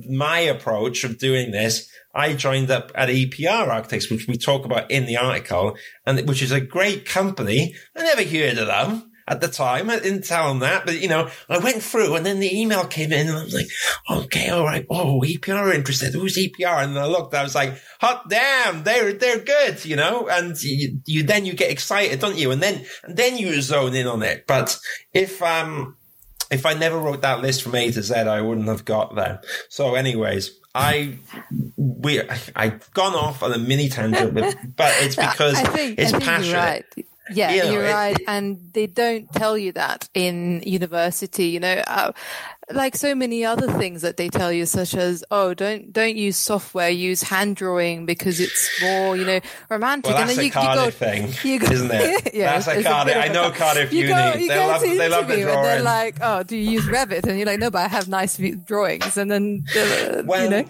[0.08, 4.90] my approach of doing this, I joined up at EPR Architects, which we talk about
[4.90, 7.74] in the article, and which is a great company.
[7.96, 9.90] I never heard of them at the time.
[9.90, 12.86] I didn't tell them that, but you know, I went through and then the email
[12.86, 13.68] came in and I was like,
[14.08, 14.86] okay, all right.
[14.88, 16.14] Oh, EPR are interested.
[16.14, 16.84] Who's EPR?
[16.84, 21.00] And I looked, I was like, hot damn, they're, they're good, you know, and you,
[21.06, 22.50] you, then you get excited, don't you?
[22.50, 24.46] And then, and then you zone in on it.
[24.46, 24.78] But
[25.12, 25.96] if, um,
[26.50, 29.40] if I never wrote that list from A to Z, I wouldn't have got there.
[29.68, 31.18] So anyways, I
[31.76, 32.20] we
[32.54, 36.84] I've gone off on a mini tangent, but, but it's because think, it's passionate.
[36.96, 37.06] Right.
[37.30, 38.18] Yeah, you know, you're right.
[38.28, 42.12] and they don't tell you that in university, you know, uh,
[42.72, 46.36] like so many other things that they tell you, such as, oh, don't, don't use
[46.36, 50.10] software, use hand drawing because it's more, you know, romantic.
[50.12, 52.30] Well, that's and then a you, Cardiff you go, thing, you go, isn't it?
[52.34, 53.16] yeah, that's a Cardiff.
[53.16, 54.12] I know Cardiff you Uni.
[54.12, 55.58] Go, you they go love, to they love the interview drawing.
[55.58, 57.24] and they're like, oh, do you use Revit?
[57.26, 59.16] And you're like, no, but I have nice drawings.
[59.16, 60.68] And then, uh, well, you know.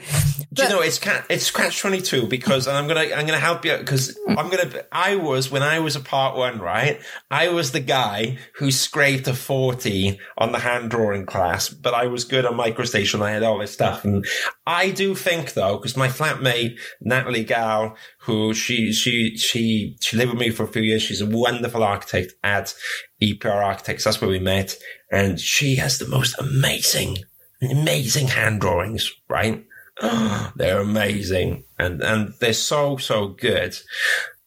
[0.56, 3.64] Do you know it's it's catch twenty two because and I'm gonna I'm gonna help
[3.64, 7.72] you because I'm gonna I was when I was a part one right I was
[7.72, 12.46] the guy who scraped a forty on the hand drawing class but I was good
[12.46, 14.04] on MicroStation I had all this stuff.
[14.04, 14.24] And
[14.66, 20.32] I do think though because my flatmate Natalie Gal who she she she she lived
[20.32, 22.74] with me for a few years she's a wonderful architect at
[23.22, 24.76] EPR Architects that's where we met
[25.12, 27.18] and she has the most amazing
[27.62, 29.64] amazing hand drawings right
[30.56, 33.76] they're amazing and and they're so so good.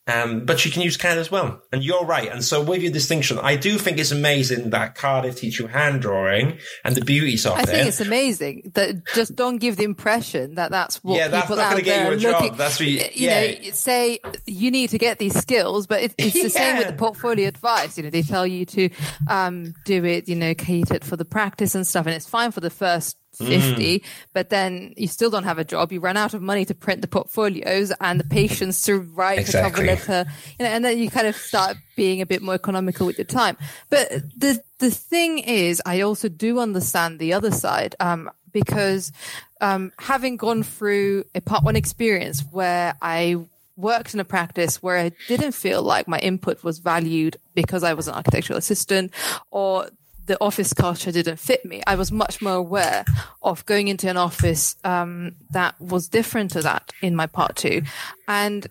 [0.07, 1.61] Um, but you can use CAD as well.
[1.71, 2.29] And you're right.
[2.31, 6.01] And so with your distinction, I do think it's amazing that Cardiff teach you hand
[6.01, 7.67] drawing and the beauties of I it.
[7.67, 11.57] think it's amazing that just don't give the impression that that's what Yeah, that's people
[11.57, 12.41] not out there you a job.
[12.41, 12.57] looking.
[12.57, 13.51] That's what you- you yeah.
[13.51, 16.93] know, say you need to get these skills, but it, it's the same with the
[16.97, 17.95] portfolio advice.
[17.95, 18.89] You know, they tell you to
[19.27, 22.61] um, do it, you know, catered for the practice and stuff, and it's fine for
[22.61, 23.15] the first.
[23.39, 25.91] 50 but then you still don't have a job.
[25.91, 29.85] You run out of money to print the portfolios and the patience to write Exactly.
[29.85, 32.53] the cover letter you know and then you kind of start being a bit more
[32.55, 33.57] economical with your time.
[33.89, 39.11] But the the thing is i also do understand the other side um because
[39.59, 43.35] um having gone through a part one experience where i
[43.75, 47.93] worked in a practice where I didn't feel like my input was valued because I
[47.93, 49.13] was an architectural assistant
[49.51, 49.87] or
[50.29, 51.81] the office culture didn't fit me.
[51.87, 53.03] I was much more aware
[53.41, 57.81] of going into an office um, that was different to that in my part two.
[58.27, 58.67] And,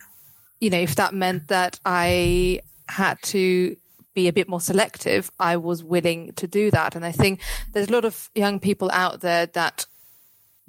[0.60, 3.76] you know, if that meant that I had to
[4.14, 6.94] be a bit more selective, I was willing to do that.
[6.94, 7.40] And I think
[7.72, 9.86] there's a lot of young people out there that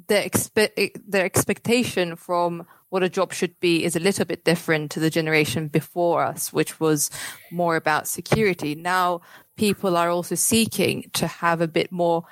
[0.08, 4.92] their expe- their expectation from what a job should be is a little bit different
[4.92, 7.10] to the generation before us, which was
[7.52, 8.76] more about security.
[8.76, 9.22] Now
[9.56, 12.24] people are also seeking to have a bit more,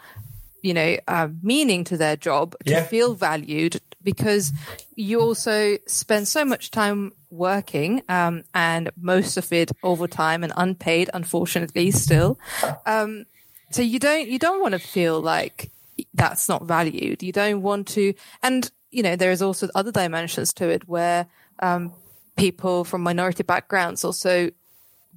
[0.62, 2.84] you know, uh, meaning to their job, to Yeah.
[2.86, 4.52] feel valued, because
[4.96, 11.10] you also spend so much time working, um, and most of it overtime and unpaid,
[11.14, 12.40] unfortunately, still.
[12.86, 13.26] Um,
[13.72, 15.72] so you don't you don't want to feel like
[16.14, 17.22] that's not valued.
[17.22, 21.28] You don't want to, and you know, there is also other dimensions to it where
[21.60, 21.94] um,
[22.36, 24.50] people from minority backgrounds also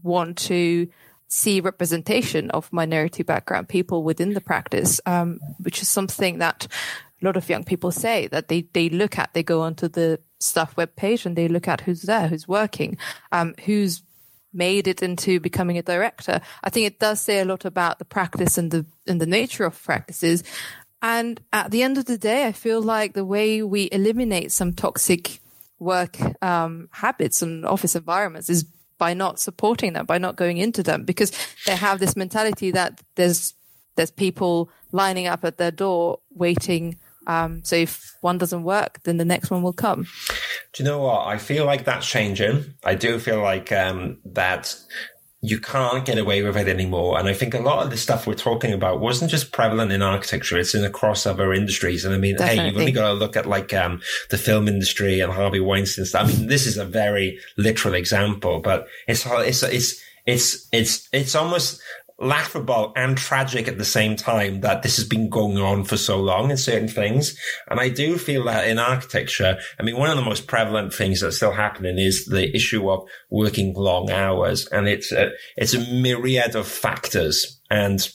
[0.02, 0.86] want to
[1.28, 6.66] see representation of minority background people within the practice, um, which is something that
[7.22, 10.20] a lot of young people say that they, they look at, they go onto the
[10.40, 12.98] staff webpage and they look at who's there, who's working,
[13.32, 14.02] um, who's
[14.52, 16.42] made it into becoming a director.
[16.62, 19.64] I think it does say a lot about the practice and the, and the nature
[19.64, 20.42] of practices.
[21.02, 24.72] And at the end of the day, I feel like the way we eliminate some
[24.72, 25.40] toxic
[25.78, 28.64] work um, habits and office environments is
[28.98, 31.32] by not supporting them, by not going into them, because
[31.66, 33.54] they have this mentality that there's
[33.96, 36.98] there's people lining up at their door waiting.
[37.26, 40.06] Um, so if one doesn't work, then the next one will come.
[40.72, 41.26] Do you know what?
[41.26, 42.74] I feel like that's changing.
[42.84, 44.74] I do feel like um, that
[45.42, 47.18] you can't get away with it anymore.
[47.18, 50.02] And I think a lot of the stuff we're talking about wasn't just prevalent in
[50.02, 50.58] architecture.
[50.58, 52.04] It's in across other industries.
[52.04, 52.58] And I mean, Definitely.
[52.58, 56.04] hey, you've only got to look at like, um, the film industry and Harvey Weinstein
[56.04, 56.24] stuff.
[56.24, 61.34] I mean, this is a very literal example, but it's, it's, it's, it's, it's, it's
[61.34, 61.80] almost
[62.20, 66.20] laughable and tragic at the same time that this has been going on for so
[66.20, 67.38] long in certain things.
[67.68, 71.20] And I do feel that in architecture, I mean, one of the most prevalent things
[71.20, 74.66] that's still happening is the issue of working long hours.
[74.66, 77.60] And it's a, it's a myriad of factors.
[77.70, 78.06] And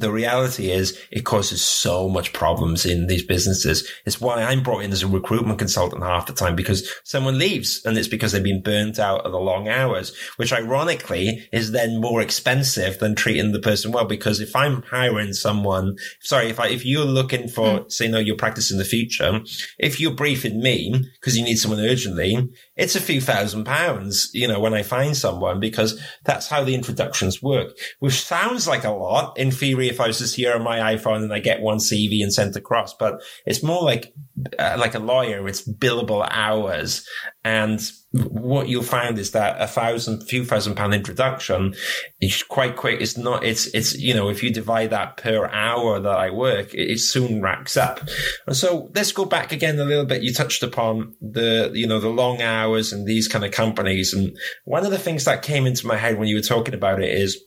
[0.00, 3.88] the reality is it causes so much problems in these businesses.
[4.06, 7.82] It's why I'm brought in as a recruitment consultant half the time because someone leaves
[7.84, 12.00] and it's because they've been burnt out of the long hours, which ironically is then
[12.00, 14.04] more expensive than treating the person well.
[14.04, 17.92] Because if I'm hiring someone, sorry, if I, if you're looking for, mm.
[17.92, 19.40] say, no, your practice in the future,
[19.78, 22.48] if you're briefing me because you need someone urgently,
[22.78, 26.76] it's a few thousand pounds, you know, when I find someone because that's how the
[26.76, 30.62] introductions work, which sounds like a lot in theory if I was just here on
[30.62, 34.14] my iPhone and I get one CV and sent across, but it's more like,
[34.58, 35.48] uh, like a lawyer.
[35.48, 37.04] It's billable hours.
[37.44, 37.80] And
[38.12, 41.74] what you'll find is that a thousand, few thousand pound introduction
[42.20, 43.02] is quite quick.
[43.02, 46.72] It's not, it's, it's, you know, if you divide that per hour that I work,
[46.72, 48.00] it, it soon racks up.
[48.46, 50.22] And so let's go back again a little bit.
[50.22, 54.14] You touched upon the, you know, the long hours and these kind of companies.
[54.14, 57.02] And one of the things that came into my head when you were talking about
[57.02, 57.38] it is,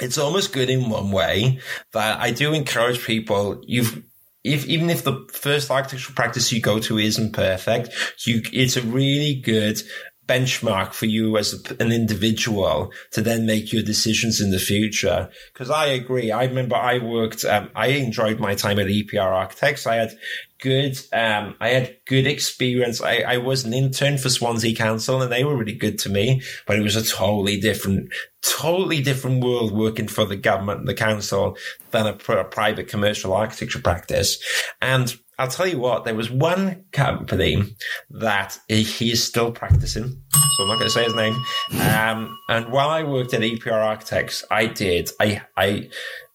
[0.00, 1.60] it's almost good in one way
[1.92, 3.60] that I do encourage people.
[3.64, 4.02] You've,
[4.44, 7.88] if, even if the first architectural practice you go to isn't perfect,
[8.26, 9.80] you, it's a really good
[10.26, 15.28] benchmark for you as a, an individual to then make your decisions in the future.
[15.54, 16.30] Cause I agree.
[16.30, 19.86] I remember I worked, um, I enjoyed my time at EPR Architects.
[19.86, 20.18] I had
[20.60, 23.02] good, um, I had good experience.
[23.02, 26.42] I, I was an intern for Swansea Council and they were really good to me,
[26.66, 30.94] but it was a totally different, totally different world working for the government and the
[30.94, 31.56] council
[31.90, 34.42] than a, a private commercial architecture practice.
[34.80, 37.62] And I'll tell you what, there was one company
[38.10, 40.22] that he is still practicing.
[40.56, 41.34] So I'm not going to say his name.
[41.80, 45.90] Um, and while I worked at EPR Architects, I did, I, I,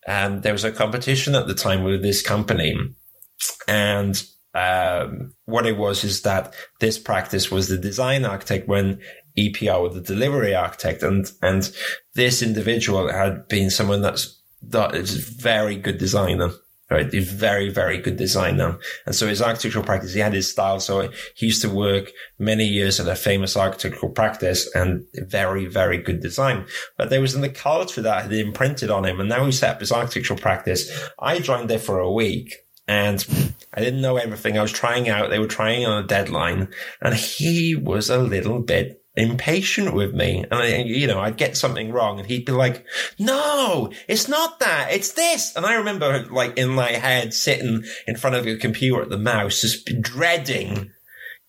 [0.08, 2.76] um, there was a competition at the time with this company
[3.68, 4.22] and,
[4.54, 9.00] um, what it was is that this practice was the design architect when
[9.38, 11.04] EPR was the delivery architect.
[11.04, 11.72] And, and
[12.16, 16.52] this individual had been someone that's, that is a very good designer
[16.90, 17.12] right?
[17.12, 18.78] Very, very good designer.
[19.06, 20.80] And so his architectural practice, he had his style.
[20.80, 25.98] So he used to work many years at a famous architectural practice and very, very
[25.98, 26.66] good design.
[26.98, 29.20] But there was in the culture that had imprinted on him.
[29.20, 30.90] And now he set up his architectural practice.
[31.20, 32.56] I joined there for a week
[32.88, 33.24] and
[33.74, 34.58] I didn't know everything.
[34.58, 35.30] I was trying out.
[35.30, 36.70] They were trying on a deadline
[37.02, 40.44] and he was a little bit impatient with me.
[40.50, 42.86] And I, you know, I'd get something wrong and he'd be like,
[43.18, 44.90] no, it's not that.
[44.92, 45.56] It's this.
[45.56, 49.18] And I remember like in my head sitting in front of a computer at the
[49.18, 50.92] mouse, just dreading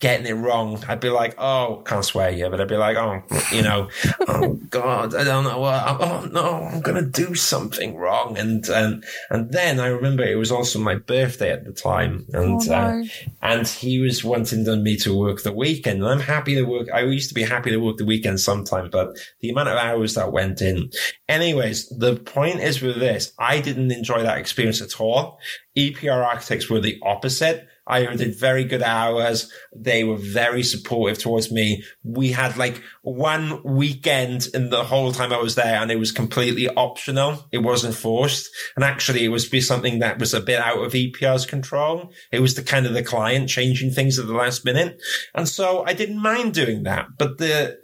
[0.01, 3.23] getting it wrong, I'd be like, oh, can't swear here, but I'd be like, oh,
[3.53, 3.91] you know,
[4.27, 8.39] oh God, I don't know what, oh no, I'm going to do something wrong.
[8.39, 12.63] And, and, and then I remember it was also my birthday at the time and,
[12.71, 13.03] oh, uh,
[13.43, 16.89] and he was wanting me to work the weekend and I'm happy to work.
[16.93, 20.15] I used to be happy to work the weekend sometimes, but the amount of hours
[20.15, 20.91] that went in.
[21.29, 25.39] Anyways, the point is with this, I didn't enjoy that experience at all.
[25.77, 29.51] EPR architects were the opposite I did very good hours.
[29.75, 31.83] They were very supportive towards me.
[32.05, 36.13] We had like one weekend in the whole time I was there and it was
[36.13, 37.47] completely optional.
[37.51, 38.51] It wasn't forced.
[38.77, 42.13] And actually it was be something that was a bit out of EPR's control.
[42.31, 45.01] It was the kind of the client changing things at the last minute.
[45.35, 47.07] And so I didn't mind doing that.
[47.19, 47.79] But the,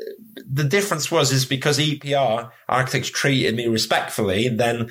[0.48, 4.90] the difference was is because EPR architects treated me respectfully, then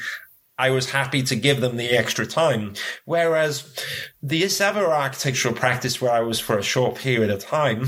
[0.58, 2.74] I was happy to give them the extra time.
[3.04, 3.76] Whereas
[4.22, 7.88] this other architectural practice where I was for a short period of time,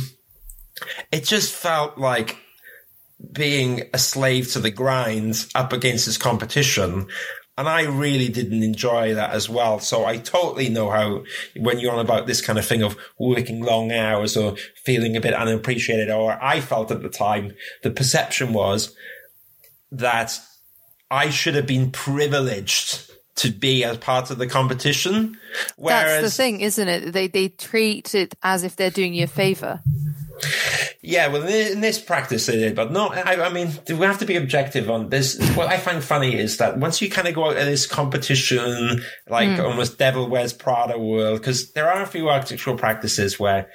[1.12, 2.38] it just felt like
[3.32, 7.08] being a slave to the grind up against this competition.
[7.58, 9.80] And I really didn't enjoy that as well.
[9.80, 11.24] So I totally know how
[11.56, 14.56] when you're on about this kind of thing of working long hours or
[14.86, 18.96] feeling a bit unappreciated, or I felt at the time, the perception was
[19.92, 20.40] that
[21.10, 25.38] I should have been privileged to be as part of the competition.
[25.76, 27.14] Whereas, That's the thing, isn't it?
[27.14, 29.82] They they treat it as if they're doing you a favor.
[31.02, 33.16] Yeah, well, in this practice they did, but not.
[33.16, 35.40] I, I, mean, we have to be objective on this.
[35.56, 39.02] What I find funny is that once you kind of go out of this competition,
[39.30, 39.64] like mm.
[39.64, 43.70] almost Devil Wears Prada world, because there are a few architectural practices where,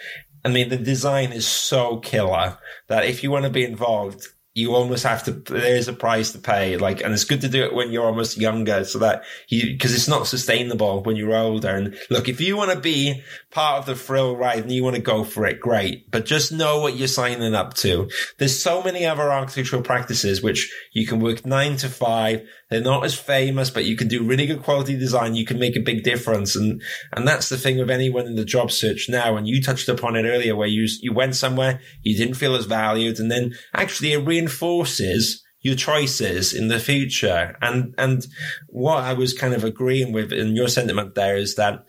[0.44, 2.58] I mean, the design is so killer
[2.88, 6.38] that if you want to be involved, you almost have to there's a price to
[6.38, 9.72] pay like and it's good to do it when you're almost younger so that you
[9.72, 11.70] because it's not sustainable when you're older.
[11.70, 14.96] And look if you want to be part of the thrill ride and you want
[14.96, 16.10] to go for it great.
[16.10, 18.10] But just know what you're signing up to.
[18.38, 23.04] There's so many other architectural practices which you can work nine to five they're not
[23.04, 25.34] as famous, but you can do really good quality design.
[25.34, 26.56] You can make a big difference.
[26.56, 29.36] And, and that's the thing with anyone in the job search now.
[29.36, 32.66] And you touched upon it earlier where you, you went somewhere, you didn't feel as
[32.66, 33.18] valued.
[33.18, 37.56] And then actually it reinforces your choices in the future.
[37.62, 38.26] And, and
[38.68, 41.84] what I was kind of agreeing with in your sentiment there is that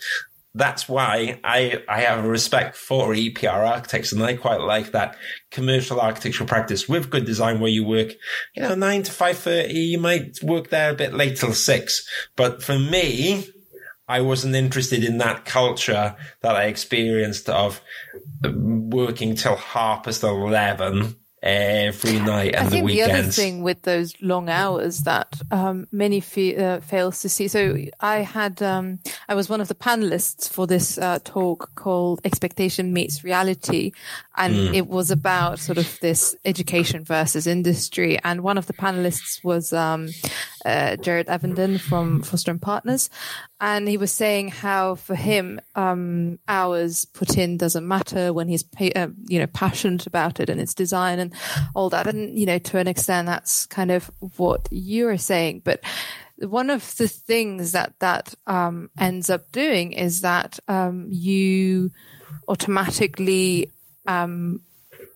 [0.56, 5.18] that's why I, I have a respect for EPR architects and I quite like that
[5.49, 8.10] commercial architectural practice with good design where you work,
[8.56, 9.74] you know, nine to 5.30.
[9.74, 12.08] You might work there a bit late till six.
[12.36, 13.47] But for me,
[14.08, 17.82] I wasn't interested in that culture that I experienced of
[18.43, 23.12] working till half past 11 every night and I think the weekends.
[23.12, 27.48] The other thing with those long hours that um, many fe- uh, fails to see.
[27.50, 32.22] So I had um, I was one of the panelists for this uh, talk called
[32.24, 33.91] "Expectation Meets Reality,"
[34.38, 34.74] and mm.
[34.74, 38.18] it was about sort of this education versus industry.
[38.24, 40.10] And one of the panelists was um,
[40.66, 43.09] uh, Jared Evenden from Foster and Partners,
[43.59, 48.64] and he was saying how for him um, hours put in doesn't matter when he's
[48.95, 51.34] uh, you know passionate about it and its design and
[51.76, 52.07] all that.
[52.07, 55.61] And you know to an extent that's kind of what you are saying.
[55.64, 55.84] But
[56.38, 61.91] one of the things that that um, ends up doing is that um, you
[62.47, 63.72] automatically
[64.07, 64.61] um,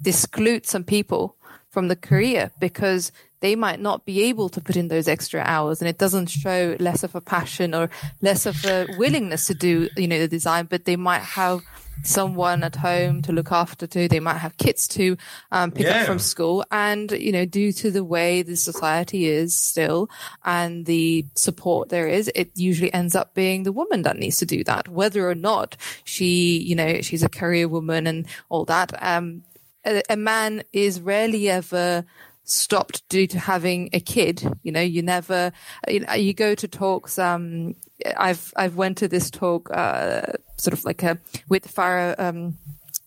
[0.02, 1.37] disclude some people
[1.78, 3.12] from the career because
[3.42, 6.76] they might not be able to put in those extra hours and it doesn't show
[6.80, 7.88] less of a passion or
[8.20, 11.62] less of a willingness to do, you know, the design, but they might have
[12.02, 14.08] someone at home to look after to.
[14.08, 15.18] They might have kids to
[15.52, 16.00] um, pick yeah.
[16.00, 16.66] up from school.
[16.72, 20.10] And, you know, due to the way the society is still
[20.46, 24.48] and the support there is, it usually ends up being the woman that needs to
[24.48, 28.92] do that, whether or not she, you know, she's a career woman and all that.
[29.00, 29.44] Um,
[29.88, 32.06] a, a man is rarely ever
[32.44, 34.44] stopped due to having a kid.
[34.64, 35.52] You know, you never,
[35.88, 37.18] you, know, you go to talks.
[37.18, 37.76] Um,
[38.16, 41.18] I've, I've went to this talk, uh, sort of like a,
[41.50, 42.58] with Farah, um,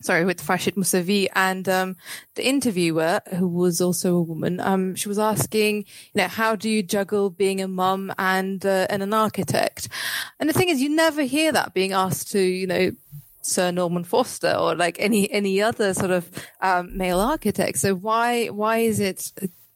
[0.03, 1.97] sorry, with Farshid Moussavi and, um,
[2.35, 6.69] the interviewer, who was also a woman, um, she was asking, you know, how do
[6.69, 9.89] you juggle being a mum and, uh, and an architect?
[10.39, 12.91] And the thing is, you never hear that being asked to, you know,
[13.43, 16.31] Sir Norman Foster or like any any other sort of
[16.61, 17.79] um, male architect.
[17.79, 19.33] So why why is it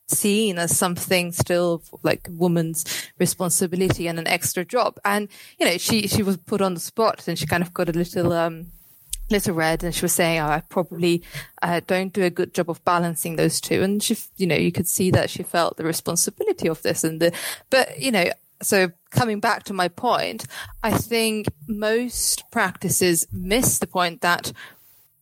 [0.07, 2.85] seen as something still like woman's
[3.19, 4.99] responsibility and an extra job?
[5.05, 7.89] And you know, she she was put on the spot and she kind of got
[7.89, 8.67] a little um
[9.31, 11.23] little red and she was saying oh, i probably
[11.63, 14.71] uh, don't do a good job of balancing those two and she you know you
[14.71, 17.33] could see that she felt the responsibility of this and the
[17.71, 18.31] but you know
[18.65, 20.47] so coming back to my point,
[20.83, 24.53] I think most practices miss the point that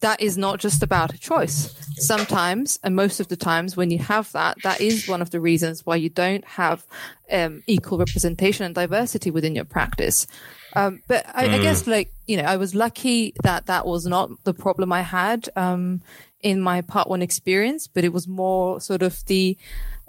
[0.03, 1.75] that is not just about a choice.
[1.97, 5.41] Sometimes, and most of the times, when you have that, that is one of the
[5.41, 6.85] reasons why you don't have
[7.31, 10.27] um, equal representation and diversity within your practice.
[10.75, 11.55] Um, but I, mm.
[11.55, 15.03] I, guess, like you know, I was lucky that that was not the problem I
[15.03, 16.03] had um,
[16.41, 19.57] in my part one experience, but it was more sort of the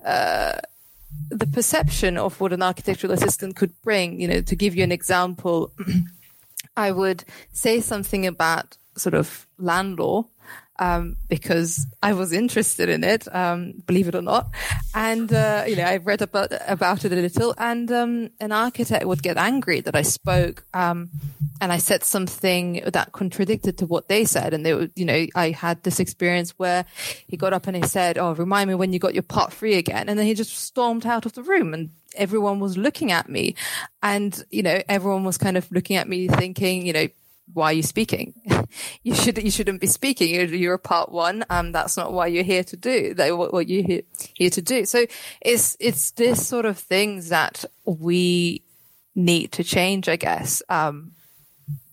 [0.04, 0.54] uh,
[1.30, 4.92] the perception of what an architectural assistant could bring, you know, to give you an
[4.92, 5.72] example,
[6.78, 10.28] I would say something about sort of land law
[10.80, 14.48] um, because I was interested in it, um, believe it or not.
[14.96, 19.06] And, uh, you know, I read about, about it a little and, um, an architect
[19.06, 21.10] would get angry that I spoke, um,
[21.62, 24.54] and I said something that contradicted to what they said.
[24.54, 26.86] And they would, you know, I had this experience where
[27.28, 29.76] he got up and he said, Oh, remind me when you got your part three
[29.76, 30.10] again.
[30.10, 33.56] And then he just stormed out of the room and everyone was looking at me
[34.02, 37.08] and, you know, everyone was kind of looking at me thinking, you know,
[37.52, 38.34] why are you speaking?
[39.04, 40.34] you should you shouldn't be speaking.
[40.34, 41.44] You're, you're, a part one.
[41.50, 43.14] Um, that's not why you're here to do.
[43.14, 44.02] That what, what you're here,
[44.34, 44.86] here to do.
[44.86, 45.06] So
[45.42, 48.64] it's it's this sort of things that we
[49.16, 50.62] need to change, I guess.
[50.70, 51.12] Um,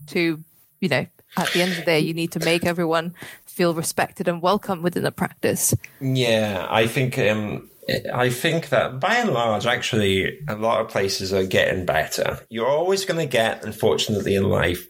[0.09, 0.43] to
[0.81, 3.15] you know, at the end of the day, you need to make everyone
[3.47, 5.75] feel respected and welcome within the practice.
[6.01, 7.71] Yeah, I think um,
[8.13, 12.41] I think that by and large, actually, a lot of places are getting better.
[12.49, 14.89] You're always going to get, unfortunately, in life,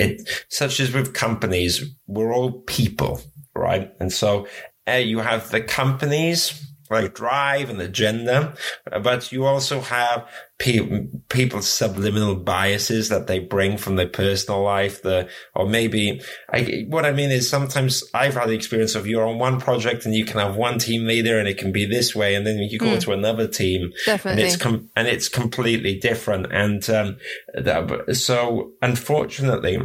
[0.00, 3.20] it, such as with companies, we're all people,
[3.54, 3.92] right?
[4.00, 4.46] And so
[4.88, 8.54] uh, you have the companies like drive and agenda,
[9.02, 10.28] but you also have
[10.58, 15.02] pe- people's subliminal biases that they bring from their personal life.
[15.02, 16.20] The or maybe
[16.52, 20.04] I, what I mean is sometimes I've had the experience of you're on one project
[20.04, 22.58] and you can have one team leader and it can be this way, and then
[22.58, 23.00] you go mm.
[23.00, 24.42] to another team Definitely.
[24.42, 26.52] and it's com- and it's completely different.
[26.52, 27.16] And um,
[28.12, 29.78] so unfortunately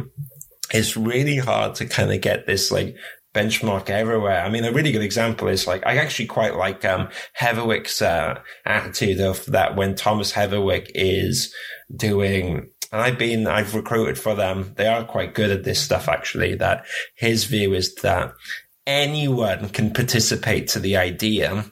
[0.72, 2.96] it's really hard to kind of get this like
[3.36, 4.42] benchmark everywhere.
[4.42, 7.08] I mean, a really good example is like, I actually quite like, um,
[7.38, 11.54] Heatherwick's, uh, attitude of that when Thomas Heatherwick is
[11.94, 14.72] doing, and I've been, I've recruited for them.
[14.76, 18.32] They are quite good at this stuff, actually, that his view is that
[18.86, 21.64] anyone can participate to the idea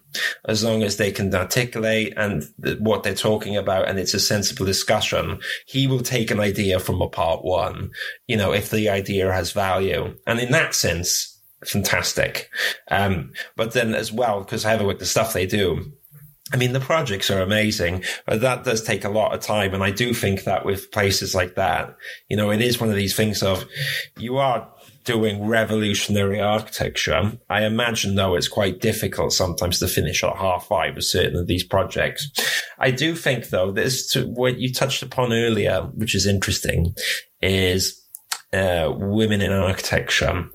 [0.46, 4.20] as long as they can articulate and th- what they're talking about and it's a
[4.20, 5.38] sensible discussion.
[5.66, 7.90] He will take an idea from a part one,
[8.26, 10.16] you know, if the idea has value.
[10.26, 11.33] And in that sense,
[11.66, 12.50] fantastic.
[12.90, 15.92] Um, but then as well, because Heatherwick, the stuff they do,
[16.52, 19.72] I mean, the projects are amazing, but that does take a lot of time.
[19.72, 21.96] And I do think that with places like that,
[22.28, 23.64] you know, it is one of these things of
[24.18, 24.70] you are
[25.04, 27.32] doing revolutionary architecture.
[27.48, 31.46] I imagine though it's quite difficult sometimes to finish at half five with certain of
[31.46, 32.30] these projects.
[32.78, 36.94] I do think though, this what you touched upon earlier, which is interesting,
[37.42, 38.02] is
[38.52, 40.48] uh, women in architecture.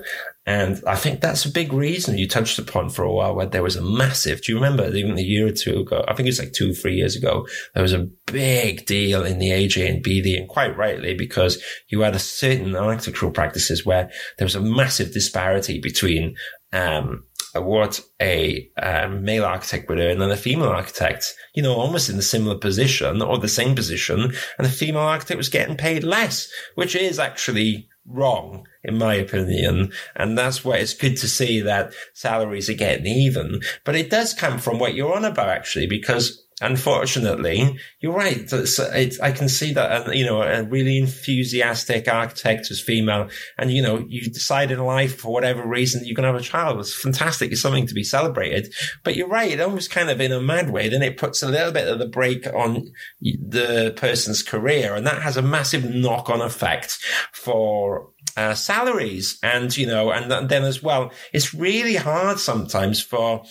[0.50, 3.62] And I think that's a big reason you touched upon for a while where there
[3.62, 6.04] was a massive, do you remember even a year or two ago?
[6.08, 7.46] I think it's like two, three years ago.
[7.76, 12.02] There was a big deal in the AJ and BD and quite rightly because you
[12.02, 16.36] had a certain architectural practices where there was a massive disparity between,
[16.74, 22.10] um, what a um, male architect would earn and a female architect, you know, almost
[22.10, 24.34] in a similar position or the same position.
[24.58, 29.92] And the female architect was getting paid less, which is actually wrong, in my opinion.
[30.16, 33.62] And that's why it's good to see that salaries are getting even.
[33.84, 38.52] But it does come from what you're on about, actually, because unfortunately, you're right.
[38.52, 43.30] It's, it's, I can see that, uh, you know, a really enthusiastic architect is female
[43.58, 46.44] and, you know, you decide in life for whatever reason you're going to have a
[46.44, 46.80] child.
[46.80, 47.52] It's fantastic.
[47.52, 48.74] It's something to be celebrated.
[49.04, 49.52] But you're right.
[49.52, 52.00] It almost kind of in a mad way, then it puts a little bit of
[52.00, 54.96] the brake on the person's career.
[54.96, 57.00] And that has a massive knock on effect
[57.32, 63.44] for uh, salaries and you know and then as well it's really hard sometimes for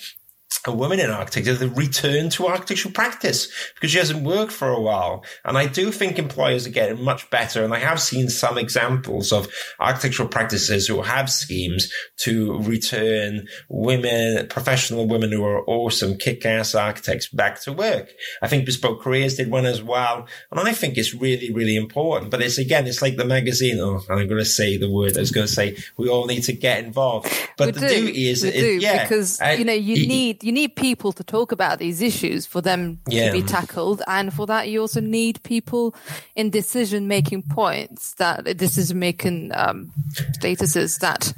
[0.66, 4.80] a woman in architecture to return to architectural practice because she hasn't worked for a
[4.80, 5.24] while.
[5.44, 7.64] And I do think employers are getting much better.
[7.64, 14.48] And I have seen some examples of architectural practices who have schemes to return women,
[14.48, 18.10] professional women who are awesome, kick-ass architects back to work.
[18.42, 20.26] I think Bespoke Careers did one as well.
[20.50, 22.30] And I think it's really, really important.
[22.30, 23.78] But it's again, it's like the magazine.
[23.80, 25.16] Oh, I'm going to say the word.
[25.16, 27.32] I was going to say we all need to get involved.
[27.56, 27.88] But we the do.
[27.88, 31.24] duty is, we it, do, yeah, because you know you need you need people to
[31.24, 33.26] talk about these issues for them Yeah.
[33.26, 35.94] to be tackled, and for that you also need people
[36.36, 39.92] in decision making points that decision making um,
[40.38, 41.32] statuses that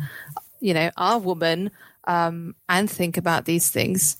[0.60, 1.70] you know are women
[2.04, 4.16] um, and think about these things.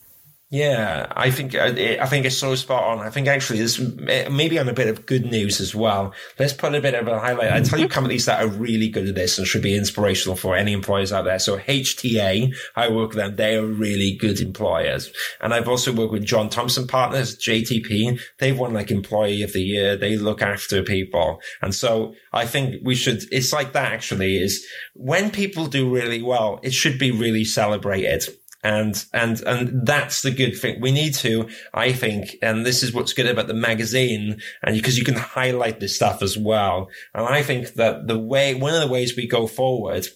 [0.52, 2.98] Yeah, I think uh, I think it's so spot on.
[2.98, 6.12] I think actually this maybe on a bit of good news as well.
[6.40, 7.52] Let's put a bit of a highlight.
[7.52, 10.56] I tell you companies that are really good at this and should be inspirational for
[10.56, 11.38] any employers out there.
[11.38, 13.36] So HTA, I work with them.
[13.36, 15.12] They are really good employers.
[15.40, 18.20] And I've also worked with John Thompson Partners, JTP.
[18.38, 19.96] They've won like employee of the year.
[19.96, 21.40] They look after people.
[21.62, 26.22] And so I think we should, it's like that actually is when people do really
[26.22, 28.24] well, it should be really celebrated.
[28.62, 30.80] And, and, and that's the good thing.
[30.80, 34.98] We need to, I think, and this is what's good about the magazine and because
[34.98, 36.88] you can highlight this stuff as well.
[37.14, 40.06] And I think that the way, one of the ways we go forward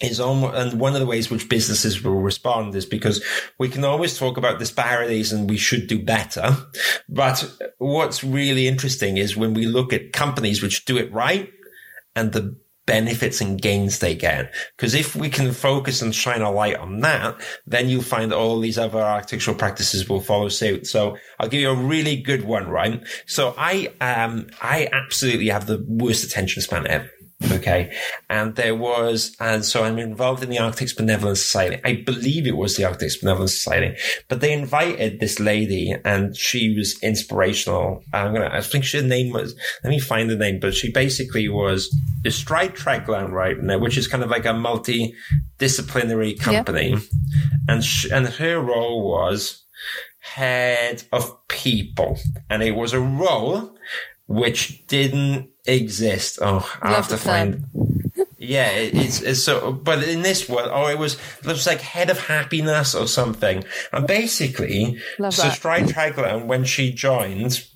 [0.00, 3.22] is on, and one of the ways which businesses will respond is because
[3.58, 6.56] we can always talk about disparities and we should do better.
[7.08, 11.50] But what's really interesting is when we look at companies which do it right
[12.16, 12.56] and the
[12.90, 14.52] benefits and gains they get.
[14.76, 18.58] Because if we can focus and shine a light on that, then you'll find all
[18.58, 20.88] these other architectural practices will follow suit.
[20.88, 23.00] So I'll give you a really good one, right?
[23.26, 27.08] So I, um, I absolutely have the worst attention span ever.
[27.52, 27.96] Okay.
[28.28, 31.80] And there was, and so I'm involved in the Architects Benevolent Society.
[31.84, 33.96] I believe it was the Architects Benevolent Society,
[34.28, 38.04] but they invited this lady and she was inspirational.
[38.12, 40.92] I'm going to, I think her name was, let me find the name, but she
[40.92, 46.90] basically was the Stride Treglown right now, which is kind of like a multi-disciplinary company.
[46.90, 47.02] Yep.
[47.68, 49.64] And, she, and her role was
[50.20, 52.18] head of people.
[52.50, 53.76] And it was a role
[54.26, 56.38] which didn't exist.
[56.40, 57.64] Oh, I have to find.
[58.42, 61.82] Yeah, it, it's, it's so, but in this one, oh, it was, it was like
[61.82, 63.64] head of happiness or something.
[63.92, 67.66] And basically, Love so Stride Treglown, when she joined,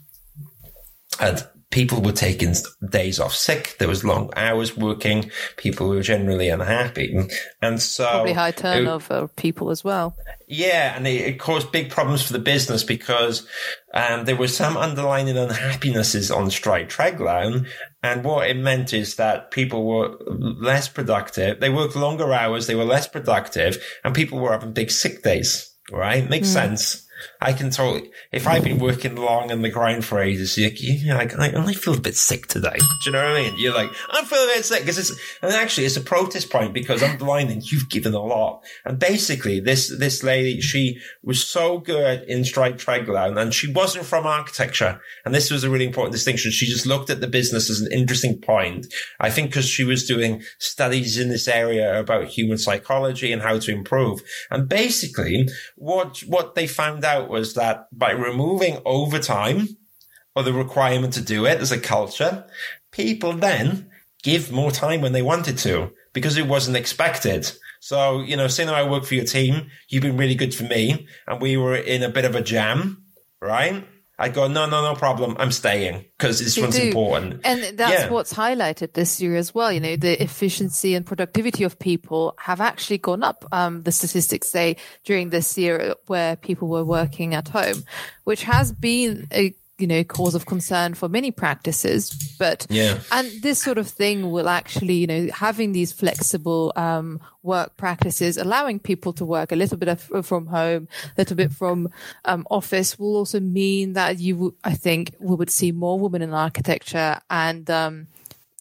[1.21, 2.55] and people were taking
[2.89, 3.75] days off sick.
[3.81, 5.33] There was long hours working.
[5.57, 7.29] People were generally unhappy.
[7.61, 8.09] And so.
[8.09, 10.15] Probably high turnover of people as well.
[10.47, 10.95] Yeah.
[10.97, 13.45] And it, it, caused big problems for the business because,
[13.93, 17.67] um, there were some underlying unhappinesses on Stride Treglown.
[18.05, 21.59] And what it meant is that people were less productive.
[21.59, 22.69] They worked longer hours.
[22.69, 25.75] They were less productive and people were having big sick days.
[25.91, 26.31] Right?
[26.31, 26.53] Makes mm.
[26.53, 27.05] sense.
[27.45, 31.39] I can totally, if I've been working long in the grind for ages, you're, like,
[31.39, 32.79] I, I feel a bit sick today.
[32.79, 33.59] Do you know what I mean?
[33.59, 35.11] You're like, I'm feeling a bit sick because it's,
[35.43, 38.65] and actually it's a protest point because I'm blind and you've given a lot.
[38.87, 44.07] And basically this, this lady, she was so good in Stride Treglown and she wasn't
[44.07, 44.99] from architecture.
[45.27, 46.51] And this was a really important distinction.
[46.51, 48.87] She just looked at the business as an interesting point.
[49.21, 53.59] I think because she was doing studies in this area about human psychology and how
[53.59, 54.23] to improve.
[54.51, 59.67] And basically what, what they found out was that by removing overtime
[60.37, 62.47] or the requirement to do it as a culture,
[62.93, 63.91] people then
[64.23, 67.51] give more time when they wanted to because it wasn't expected.
[67.81, 70.63] So, you know, saying that I work for your team, you've been really good for
[70.63, 73.03] me and we were in a bit of a jam,
[73.43, 73.85] right?
[74.25, 75.37] I go, no, no, no problem.
[75.39, 76.85] I'm staying because this one's do.
[76.85, 77.43] important.
[77.45, 78.09] And that's yeah.
[78.09, 79.71] what's highlighted this year as well.
[79.71, 83.45] You know, the efficiency and productivity of people have actually gone up.
[83.53, 87.85] Um, the statistics say during this year where people were working at home,
[88.25, 93.31] which has been a you know cause of concern for many practices but yeah and
[93.43, 98.79] this sort of thing will actually you know having these flexible um, work practices allowing
[98.79, 101.89] people to work a little bit of, from home a little bit from
[102.25, 106.33] um, office will also mean that you i think we would see more women in
[106.33, 108.07] architecture and um,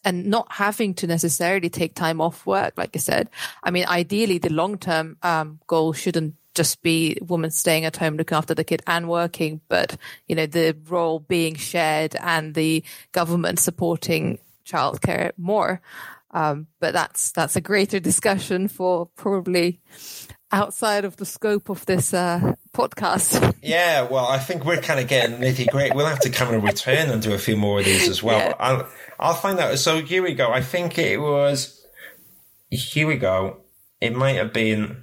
[0.04, 3.30] and not having to necessarily take time off work, like I said.
[3.62, 8.16] I mean, ideally, the long term um, goal shouldn't just be women staying at home
[8.16, 9.96] looking after the kid and working, but
[10.28, 15.80] you know the role being shared and the government supporting childcare more.
[16.30, 19.80] Um, but that's that's a greater discussion for probably
[20.50, 23.52] outside of the scope of this uh, podcast.
[23.64, 25.96] Yeah, well, I think we're kind of getting nitty gritty.
[25.96, 28.38] We'll have to come and return and do a few more of these as well.
[28.38, 28.54] Yeah.
[28.58, 28.88] I'll
[29.18, 29.78] I'll find out.
[29.78, 30.52] So here we go.
[30.52, 31.82] I think it was.
[32.68, 33.62] Here we go.
[34.02, 35.02] It might have been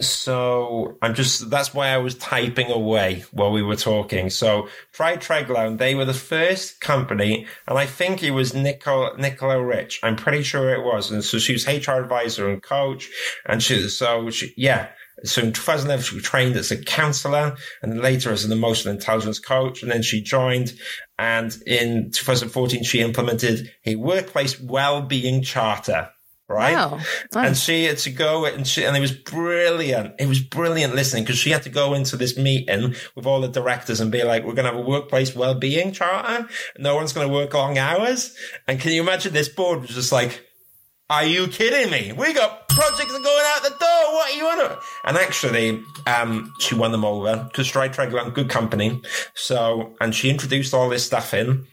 [0.00, 4.28] so I'm just, that's why I was typing away while we were talking.
[4.28, 9.62] So Stride Treglown, they were the first company, and I think it was Nicola, Nicola
[9.62, 10.00] Rich.
[10.02, 11.10] I'm pretty sure it was.
[11.10, 13.08] And so she was HR advisor and coach.
[13.46, 14.88] And she, so she, yeah.
[15.24, 19.82] So in 2011, she trained as a counselor and later as an emotional intelligence coach.
[19.82, 20.74] And then she joined.
[21.18, 26.10] And in 2014, she implemented a workplace well-being charter
[26.48, 26.74] right?
[26.74, 27.00] Wow.
[27.34, 27.46] Nice.
[27.46, 30.14] And she had to go and she, and it was brilliant.
[30.18, 33.48] It was brilliant listening because she had to go into this meeting with all the
[33.48, 36.48] directors and be like, we're going to have a workplace well-being charter.
[36.78, 38.36] No one's going to work long hours.
[38.68, 40.46] And can you imagine this board was just like,
[41.08, 42.12] are you kidding me?
[42.12, 43.78] We got projects going out the door.
[43.78, 44.78] What are you on?
[45.04, 49.00] And actually, um, she won them over because Stride Treglown, good company.
[49.34, 51.66] So, and she introduced all this stuff in.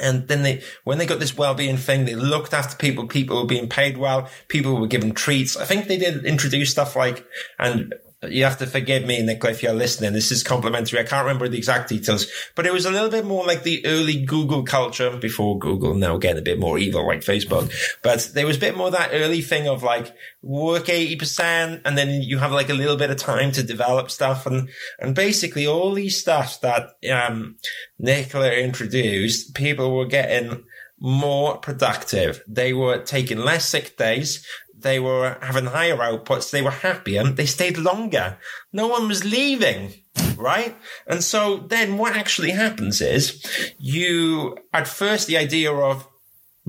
[0.00, 3.06] And then they, when they got this well-being thing, they looked after people.
[3.06, 4.28] People were being paid well.
[4.48, 5.56] People were given treats.
[5.56, 7.26] I think they did introduce stuff like,
[7.58, 7.94] and
[8.28, 10.12] you have to forgive me, Nicola, if you're listening.
[10.12, 10.98] This is complimentary.
[10.98, 13.84] I can't remember the exact details, but it was a little bit more like the
[13.86, 17.72] early Google culture before Google now getting a bit more evil like Facebook.
[18.02, 22.22] But there was a bit more that early thing of like work 80% and then
[22.22, 24.46] you have like a little bit of time to develop stuff.
[24.46, 24.68] And,
[24.98, 27.56] and basically all these stuff that, um,
[27.98, 30.64] Nicola introduced, people were getting
[31.00, 32.44] more productive.
[32.46, 34.46] They were taking less sick days.
[34.82, 36.50] They were having higher outputs.
[36.50, 37.24] They were happier.
[37.24, 38.38] They stayed longer.
[38.72, 39.94] No one was leaving,
[40.36, 40.76] right?
[41.06, 43.44] And so then what actually happens is
[43.78, 46.06] you, at first, the idea of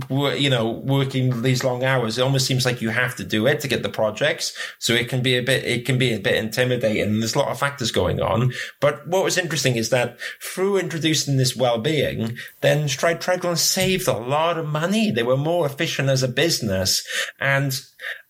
[0.10, 3.60] you know, working these long hours, it almost seems like you have to do it
[3.60, 4.56] to get the projects.
[4.80, 7.20] So it can be a bit, it can be a bit intimidating.
[7.20, 8.54] There's a lot of factors going on.
[8.80, 14.18] But what was interesting is that through introducing this well-being, then Stride Treglown saved a
[14.18, 15.12] lot of money.
[15.12, 17.06] They were more efficient as a business.
[17.40, 17.80] And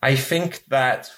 [0.01, 1.11] I think that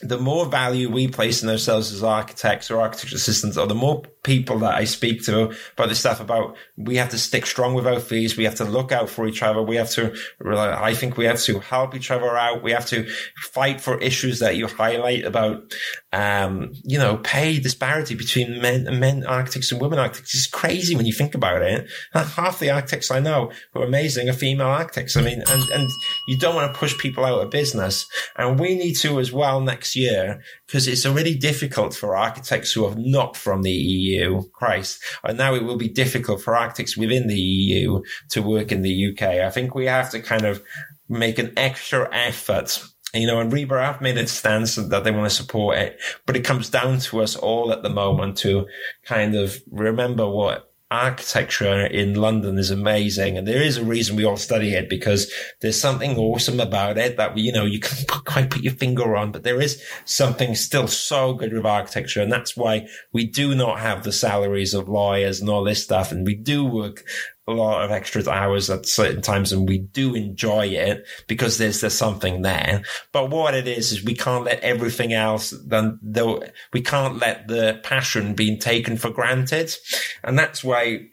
[0.00, 4.02] the more value we place in ourselves as architects or architecture assistants, or the more
[4.24, 7.86] people that I speak to about this stuff about we have to stick strong with
[7.86, 8.36] our fees.
[8.36, 9.60] We have to look out for each other.
[9.62, 10.14] We have to,
[10.44, 12.62] I think we have to help each other out.
[12.62, 13.08] We have to
[13.52, 15.72] fight for issues that you highlight about,
[16.12, 20.34] um, you know, pay disparity between men men architects and women architects.
[20.34, 21.90] It's crazy when you think about it.
[22.12, 25.16] Half the architects I know who are amazing are female architects.
[25.16, 25.90] I mean, and, and
[26.28, 28.06] you don't want to push people out of business.
[28.36, 32.84] And we need to as well next year because it's already difficult for architects who
[32.86, 34.11] are not from the EU.
[34.52, 35.02] Christ.
[35.24, 39.12] And now it will be difficult for architects within the EU to work in the
[39.12, 39.22] UK.
[39.22, 40.62] I think we have to kind of
[41.08, 42.82] make an extra effort
[43.14, 46.36] you know, and RIBA have made a stance that they want to support it, but
[46.36, 48.66] it comes down to us all at the moment to
[49.04, 53.38] kind of remember what architecture in London is amazing.
[53.38, 57.16] And there is a reason we all study it because there's something awesome about it
[57.16, 60.86] that, you know, you can't quite put your finger on, but there is something still
[60.86, 62.20] so good with architecture.
[62.20, 66.12] And that's why we do not have the salaries of lawyers and all this stuff.
[66.12, 67.04] And we do work
[67.48, 71.80] a lot of extra hours at certain times and we do enjoy it because there's
[71.80, 72.82] there's something there.
[73.12, 77.48] But what it is is we can't let everything else then though we can't let
[77.48, 79.74] the passion being taken for granted.
[80.22, 81.08] And that's why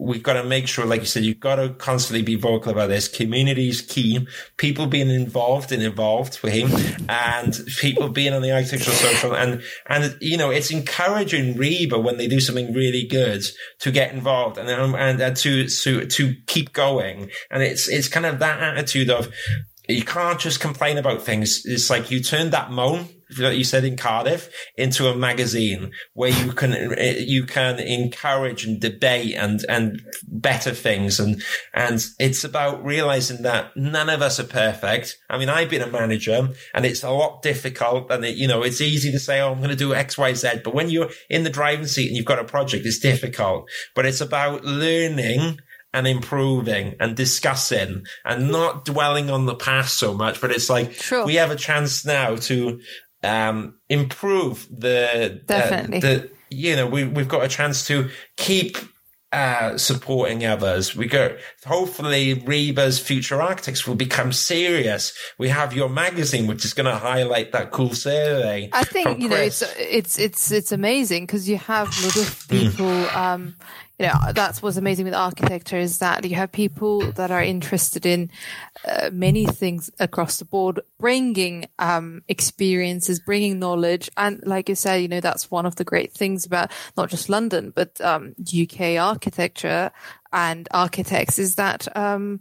[0.00, 2.88] we've got to make sure, like you said, you've got to constantly be vocal about
[2.88, 3.06] this.
[3.06, 4.26] Community is key.
[4.56, 6.70] People being involved and involved with him
[7.08, 12.16] and people being on the architectural social and, and, you know, it's encouraging RIBA when
[12.16, 13.44] they do something really good
[13.80, 17.30] to get involved and, um, and, and to, to, to keep going.
[17.50, 19.32] And it's, it's kind of that attitude of,
[19.88, 21.62] you can't just complain about things.
[21.66, 23.08] It's like you turn that moan
[23.38, 28.80] that you said in Cardiff into a magazine where you can you can encourage and
[28.80, 31.42] debate and and better things and
[31.74, 35.16] and it's about realizing that none of us are perfect.
[35.28, 38.62] I mean, I've been a manager and it's a lot difficult and it, you know
[38.62, 41.10] it's easy to say, oh, I'm going to do X, Y, Z, but when you're
[41.28, 43.68] in the driving seat and you've got a project, it's difficult.
[43.94, 45.58] But it's about learning
[45.92, 50.92] and improving and discussing and not dwelling on the past so much, but it's like
[50.92, 51.26] sure.
[51.26, 52.80] we have a chance now to
[53.22, 58.76] um, improve the definitely uh, the you know we we've got a chance to keep
[59.32, 60.96] uh, supporting others.
[60.96, 65.16] We go, hopefully RIBA's future architects will become serious.
[65.38, 68.70] We have your magazine, which is going to highlight that cool survey.
[68.72, 72.46] I think, you know, it's, it's, it's, it's amazing because you have a lot of
[72.48, 73.54] people, um,
[74.00, 78.06] you know that's what's amazing with architecture is that you have people that are interested
[78.06, 78.30] in
[78.88, 84.08] uh, many things across the board bringing um, experiences bringing knowledge.
[84.16, 87.28] And like you said you know that's one of the great things about not just
[87.28, 89.90] london but um, uk architecture
[90.32, 92.40] and architects is that um,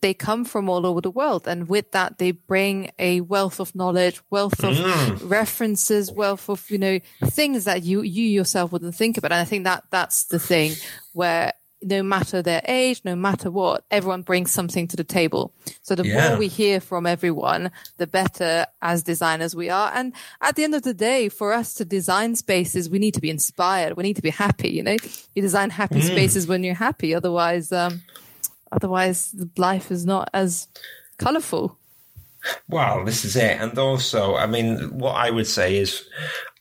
[0.00, 1.48] they come from all over the world.
[1.48, 5.30] And with that, they bring a wealth of knowledge, wealth of mm.
[5.30, 9.32] references, wealth of, you know, things that you, you yourself wouldn't think about.
[9.32, 10.72] And I think that that's the thing
[11.12, 15.54] where no matter their age, no matter what, everyone brings something to the table.
[15.82, 16.30] So the yeah.
[16.30, 19.92] more we hear from everyone, the better as designers we are.
[19.94, 23.20] And at the end of the day, for us to design spaces, we need to
[23.20, 23.96] be inspired.
[23.96, 24.70] We need to be happy.
[24.70, 24.96] You know,
[25.34, 26.06] you design happy mm.
[26.06, 27.14] spaces when you're happy.
[27.14, 28.02] Otherwise, um,
[28.72, 30.68] Otherwise, life is not as
[31.18, 31.78] colorful.
[32.68, 33.60] Well, this is it.
[33.60, 36.08] And also, I mean, what I would say is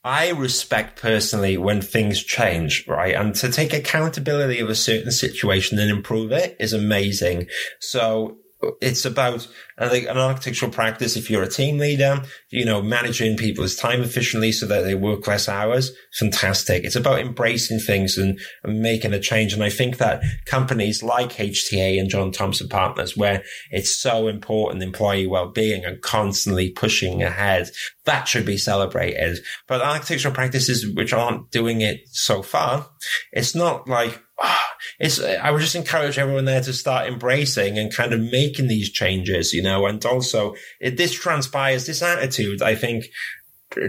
[0.03, 3.13] I respect personally when things change, right?
[3.13, 7.47] And to take accountability of a certain situation and improve it is amazing.
[7.79, 8.37] So
[8.81, 9.47] it's about
[9.79, 11.15] I think an architectural practice.
[11.15, 15.27] If you're a team leader, you know, managing people's time efficiently so that they work
[15.27, 16.83] less hours, fantastic.
[16.83, 19.53] It's about embracing things and, and making a change.
[19.53, 24.81] And I think that companies like HTA and John Thompson Partners, where it's so important
[24.81, 27.69] employee well-being and constantly pushing ahead,
[28.05, 29.39] that should be celebrated.
[29.67, 32.87] But architectural practices which aren't doing it so far,
[33.31, 34.67] it's not like ah,
[34.99, 38.91] it's, I would just encourage everyone there to start embracing and kind of making these
[38.91, 42.61] changes, you know, and also it, this transpires this attitude.
[42.61, 43.05] I think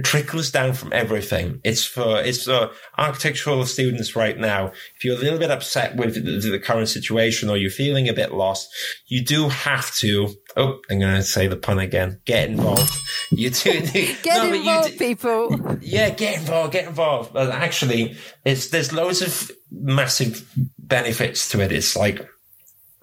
[0.02, 1.60] trickles down from everything.
[1.64, 4.72] It's for it's for architectural students right now.
[4.96, 8.12] If you're a little bit upset with the, the current situation or you're feeling a
[8.12, 8.68] bit lost,
[9.06, 10.28] you do have to.
[10.56, 12.20] Oh, I'm going to say the pun again.
[12.24, 12.92] Get involved.
[13.30, 15.78] You do get no, involved, do, people.
[15.80, 16.72] Yeah, get involved.
[16.72, 17.32] Get involved.
[17.32, 21.72] But actually, it's there's loads of massive benefits to it.
[21.72, 22.26] It's like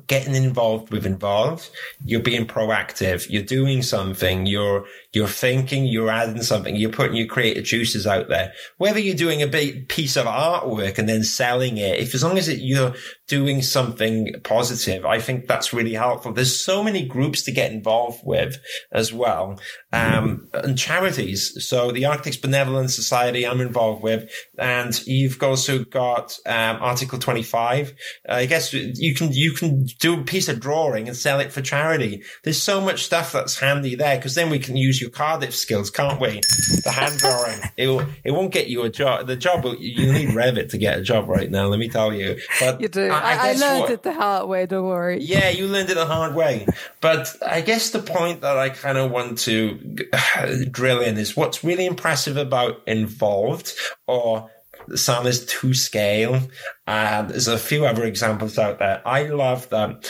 [0.08, 1.70] getting involved with involved.
[2.03, 3.30] You're being proactive.
[3.30, 4.45] You're doing something.
[4.45, 8.53] You're you're thinking, you're adding something, you're putting your creative juices out there.
[8.78, 12.38] Whether you're doing a big piece of artwork and then selling it, if as long
[12.38, 12.93] as it, you're
[13.28, 16.34] doing something positive, I think that's really helpful.
[16.34, 18.58] There's so many groups to get involved with
[18.92, 19.60] as well.
[19.92, 21.66] Um, and charities.
[21.68, 27.94] So the Architects Benevolent Society I'm involved with, and you've also got, um, Article 25.
[28.28, 31.52] Uh, I guess you can, you can do a piece of drawing and sell it
[31.52, 32.24] for charity.
[32.44, 35.90] There's so much stuff that's handy there because then we can use your Cardiff skills,
[35.90, 36.42] can't we?
[36.84, 37.60] The hand drawing.
[37.78, 39.28] it, it won't get you a job.
[39.28, 42.38] The job, you need Revit to get a job right now, let me tell you.
[42.60, 43.14] But you do.
[43.24, 45.22] I, I, I learned what, it the hard way, don't worry.
[45.22, 46.68] Yeah, you learned it the hard way.
[47.01, 49.97] But I guess the point that I kind of want to
[50.72, 53.74] drill in is what's really impressive about involved
[54.07, 54.49] or
[54.93, 56.41] Sam is to scale.
[56.88, 59.01] And there's a few other examples out there.
[59.05, 60.09] I love that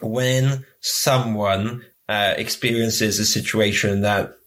[0.00, 4.37] when someone uh, experiences a situation that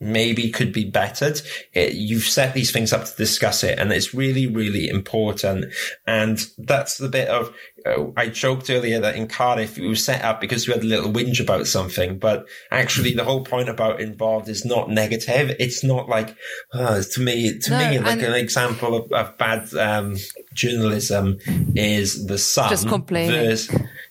[0.00, 1.40] maybe could be bettered.
[1.72, 5.66] It, you've set these things up to discuss it and it's really, really important.
[6.06, 10.24] And that's the bit of, uh, I joked earlier that in Cardiff it was set
[10.24, 14.00] up because we had a little whinge about something, but actually the whole point about
[14.00, 15.54] involved is not negative.
[15.58, 16.36] It's not like,
[16.72, 20.16] uh, to me, to no, me, like an example of, of bad, um,
[20.54, 21.38] journalism
[21.74, 22.70] is the sun.
[22.70, 23.58] Just complaining.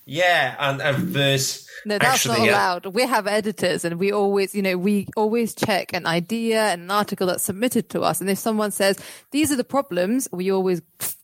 [0.05, 0.55] yeah.
[0.59, 2.85] And, and verse, no, that's Actually, not allowed.
[2.85, 2.91] Yeah.
[2.91, 6.91] We have editors and we always, you know, we always check an idea and an
[6.91, 8.21] article that's submitted to us.
[8.21, 8.99] And if someone says,
[9.31, 10.81] these are the problems, we always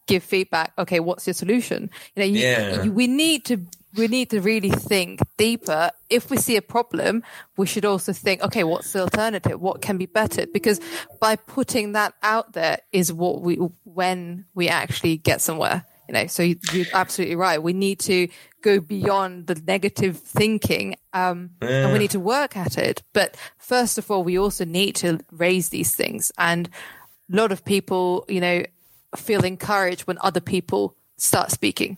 [0.07, 0.73] give feedback.
[0.77, 1.89] Okay, what's your solution?
[2.15, 2.83] You know, you, yeah.
[2.83, 5.91] you, we need to we need to really think deeper.
[6.09, 7.23] If we see a problem,
[7.57, 9.61] we should also think, okay, what's the alternative?
[9.61, 10.47] What can be better?
[10.47, 10.79] Because
[11.19, 15.85] by putting that out there is what we, when we actually get somewhere.
[16.07, 17.61] You know, so you're absolutely right.
[17.61, 18.27] We need to
[18.61, 21.83] go beyond the negative thinking, um, yeah.
[21.83, 23.03] and we need to work at it.
[23.13, 26.31] But first of all, we also need to raise these things.
[26.37, 26.69] And
[27.31, 28.63] a lot of people, you know,
[29.15, 31.97] feel encouraged when other people start speaking.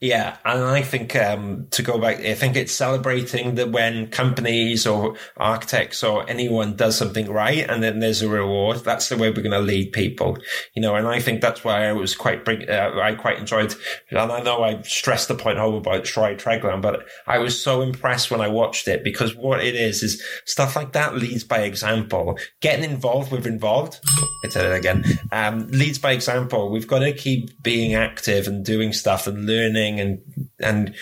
[0.00, 4.86] Yeah, and I think um, to go back, I think it's celebrating that when companies
[4.86, 8.84] or architects or anyone does something right, and then there's a reward.
[8.84, 10.36] That's the way we're going to lead people,
[10.74, 10.94] you know.
[10.94, 13.74] And I think that's why I was quite, uh, I quite enjoyed.
[14.10, 17.80] And I know I stressed the point home about Stride Treglown, but I was so
[17.80, 21.60] impressed when I watched it because what it is is stuff like that leads by
[21.60, 22.38] example.
[22.60, 24.00] Getting involved with involved.
[24.44, 25.04] I said it again.
[25.32, 26.70] Um, leads by example.
[26.70, 29.53] We've got to keep being active and doing stuff and learning
[30.00, 30.20] and
[30.60, 30.94] and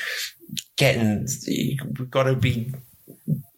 [0.76, 1.26] getting.
[1.98, 2.72] We've got to be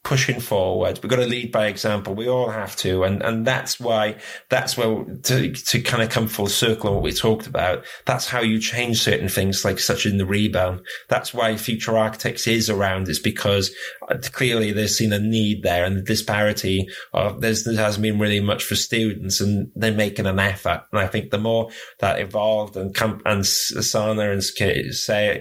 [0.05, 1.01] pushing forward.
[1.03, 2.15] We've got to lead by example.
[2.15, 3.05] We all have to.
[3.05, 4.19] And, and that's why,
[4.51, 7.85] that's where to, to kind of come full circle on what we talked about.
[8.05, 10.83] That's how you change certain things like such in the rebound.
[11.09, 13.75] That's why future architects is around is because
[14.09, 18.19] uh, clearly there's seen a need there and the disparity of there's, there hasn't been
[18.19, 20.83] really much for students and they're making an effort.
[20.93, 22.95] And I think the more that evolved and,
[23.25, 24.43] and Sana and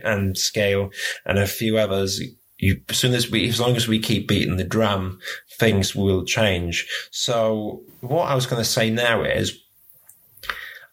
[0.06, 0.90] and scale
[1.26, 2.22] and a few others
[2.64, 5.20] you, as soon as we, as long as we keep beating the drum,
[5.60, 6.88] things will change.
[7.12, 9.60] So what I was going to say now is,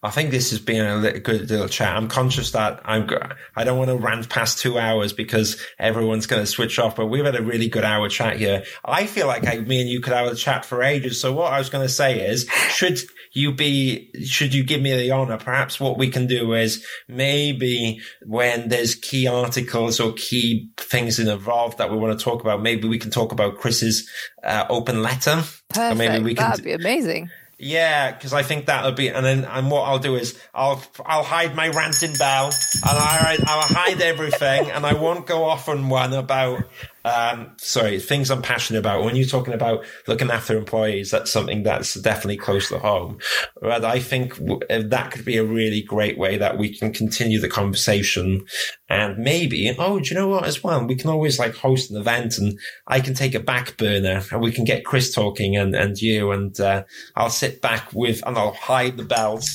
[0.03, 1.95] I think this has been a little, good little chat.
[1.95, 3.07] I'm conscious that I'm,
[3.55, 7.07] I don't want to rant past two hours because everyone's going to switch off, but
[7.07, 8.65] we've had a really good hour chat here.
[8.83, 11.21] I feel like I, me and you could have a chat for ages.
[11.21, 12.99] So what I was going to say is, should,
[13.33, 15.39] you be, should you give me the honor?
[15.39, 21.79] Perhaps what we can do is maybe when there's key articles or key things involved
[21.79, 24.09] that we want to talk about, maybe we can talk about Chris's
[24.43, 25.43] uh, open letter.
[25.69, 25.99] Perfect.
[25.99, 27.31] maybe we can, That'd be amazing.
[27.63, 31.23] Yeah, because I think that'll be, and then and what I'll do is I'll I'll
[31.23, 32.55] hide my ranting bell, and
[32.85, 36.65] I I'll hide everything, and I won't go off on one about
[37.05, 39.05] um, sorry, things I'm passionate about.
[39.05, 43.19] When you're talking about looking after employees, that's something that's definitely close to home.
[43.61, 47.41] But I think uh, that could be a really great way that we can continue
[47.41, 48.45] the conversation.
[48.89, 50.85] And maybe, oh, do you know what as well?
[50.85, 54.43] We can always like host an event and I can take a back burner and
[54.43, 56.85] we can get Chris talking and, and you and, uh,
[57.17, 59.49] I'll sit back with, and I'll hide the bells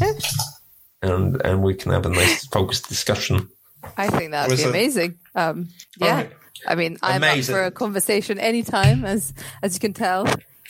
[1.02, 3.48] and, and we can have a nice focused discussion.
[3.96, 5.18] I think that would be amazing.
[5.34, 5.68] Um,
[5.98, 6.28] yeah.
[6.66, 7.54] I mean, I'm Amazing.
[7.54, 9.32] up for a conversation anytime, as
[9.62, 10.26] as you can tell.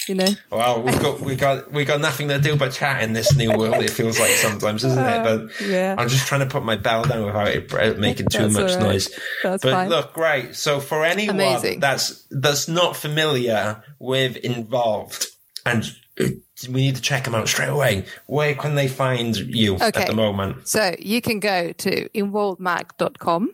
[0.09, 0.27] you know.
[0.51, 3.57] Well, we've got we got we got nothing to do but chat in this new
[3.57, 3.77] world.
[3.85, 5.23] It feels like sometimes, isn't it?
[5.23, 5.95] But yeah.
[5.99, 8.81] I'm just trying to put my bell down without it making too That's much right.
[8.83, 9.11] noise.
[9.45, 9.89] That's but fine.
[9.91, 10.57] look, great.
[10.57, 11.81] So for anyone Amazing.
[11.81, 15.27] that's that's not familiar with involved,
[15.65, 15.85] and
[16.21, 16.25] uh,
[16.69, 18.05] we need to check them out straight away.
[18.27, 19.87] Where can they find you Okay.
[20.03, 20.67] at the moment?
[20.69, 23.51] So you can go to involvedmag.com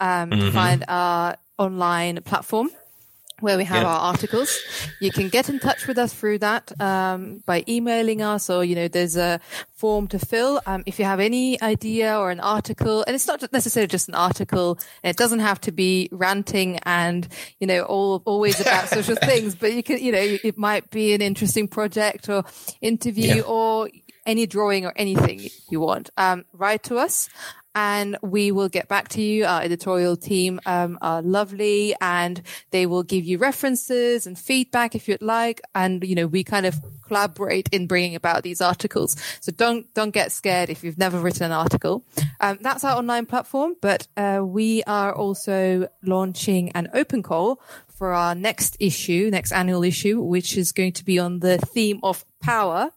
[0.00, 0.40] um, Mm-hmm.
[0.40, 1.36] to find our
[1.66, 2.68] online platform
[3.40, 3.88] where we have Yeah.
[3.88, 4.50] our articles.
[5.00, 8.76] You can get in touch with us through that um, by emailing us, or you
[8.76, 9.40] know, there's a
[9.74, 10.60] form to fill.
[10.64, 14.14] Um, if you have any idea or an article, and it's not necessarily just an
[14.14, 17.26] article, and it doesn't have to be ranting and
[17.58, 21.12] you know all always about social things, but you can, you know, it might be
[21.12, 22.44] an interesting project or
[22.80, 23.42] interview Yeah.
[23.42, 23.88] or
[24.24, 26.10] any drawing or anything you want.
[26.16, 27.28] Um, write to us
[27.74, 29.44] and we will get back to you.
[29.44, 35.08] Our editorial team um, are lovely and they will give you references and feedback if
[35.08, 35.60] you'd like.
[35.74, 39.16] And, you know, we kind of collaborate in bringing about these articles.
[39.40, 42.04] So don't, don't get scared if you've never written an article.
[42.40, 48.12] Um, that's our online platform, but uh, we are also launching an open call for
[48.12, 52.24] our next issue, next annual issue, which is going to be on the theme of
[52.40, 52.90] power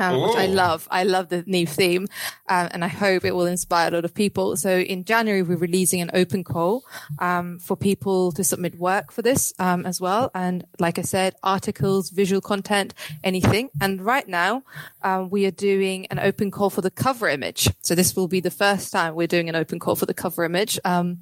[0.00, 0.88] um, which I love.
[0.90, 2.06] I love the new theme,
[2.48, 4.56] um, and I hope it will inspire a lot of people.
[4.56, 6.84] So in January, we're releasing an open call
[7.18, 10.30] um, for people to submit work for this um, as well.
[10.34, 13.70] And like I said, articles, visual content, anything.
[13.80, 14.62] And right now,
[15.02, 17.68] um, we are doing an open call for the cover image.
[17.82, 20.44] So this will be the first time we're doing an open call for the cover
[20.44, 20.78] image.
[20.84, 21.18] Um,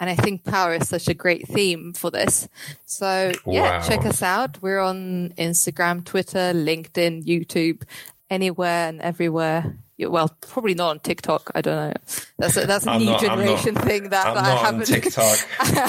[0.00, 2.48] and I think power is such a great theme for this.
[2.86, 3.82] So yeah, Wow.
[3.86, 4.60] check us out.
[4.62, 7.82] We're on Instagram, Twitter, LinkedIn, YouTube
[8.30, 9.76] anywhere and everywhere.
[9.98, 11.50] Yeah, Well, probably not on TikTok.
[11.54, 11.94] I don't know.
[12.38, 14.84] That's a, that's a I'm new not- I'm not- generation thing that I'm I haven't.
[14.86, 15.38] TikTok.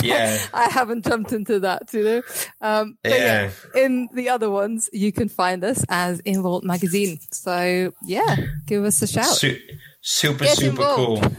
[0.01, 0.39] Yeah.
[0.53, 2.21] I haven't jumped into that, you know.
[2.61, 3.49] Um, but yeah.
[3.75, 7.19] in the other ones, you can find us as Involved Magazine.
[7.31, 9.25] So yeah, give us a shout.
[9.25, 9.59] Su-
[9.99, 11.23] super, Get super involved.
[11.23, 11.31] cool.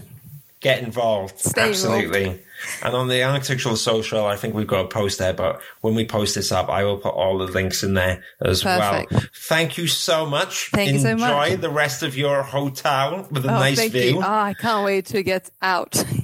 [0.61, 1.39] Get involved.
[1.39, 2.43] Stay Absolutely.
[2.83, 6.05] And on the Architecture Social, I think we've got a post there, but when we
[6.05, 9.13] post this up, I will put all the links in there as Perfect.
[9.13, 9.23] well.
[9.35, 10.71] Thank you so much.
[10.71, 11.61] Thank you so Enjoy much.
[11.61, 14.19] the rest of your hotel with a oh, nice view.
[14.19, 16.05] Oh, I can't wait to get out.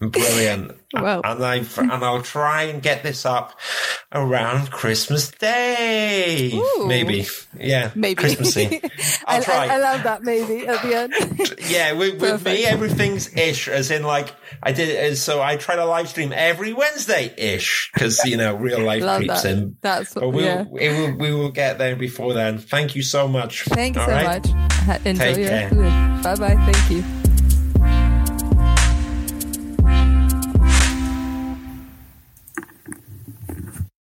[0.00, 0.72] Brilliant.
[0.94, 1.20] Well.
[1.22, 3.60] And I and I'll try and get this up
[4.10, 6.50] around Christmas Day.
[6.54, 6.86] Ooh.
[6.86, 7.26] Maybe.
[7.60, 7.90] Yeah.
[7.94, 8.14] Maybe.
[8.14, 8.80] Christmassy.
[9.26, 9.66] I'll I, try.
[9.66, 11.60] I, I love that maybe at the end.
[11.68, 14.96] Yeah, with, with me, everything's ish, as in like I did.
[14.96, 19.02] As, so I try to live stream every Wednesday ish because you know real life
[19.02, 19.58] love creeps that.
[19.58, 19.76] in.
[19.82, 20.64] That's But we'll, yeah.
[20.80, 22.56] it will, we will get there before then.
[22.56, 23.64] Thank you so much.
[23.64, 24.42] Thank you All so right?
[24.88, 25.04] much.
[25.04, 25.70] Enjoy Take your care.
[26.22, 26.72] Bye bye.
[26.72, 27.17] Thank you.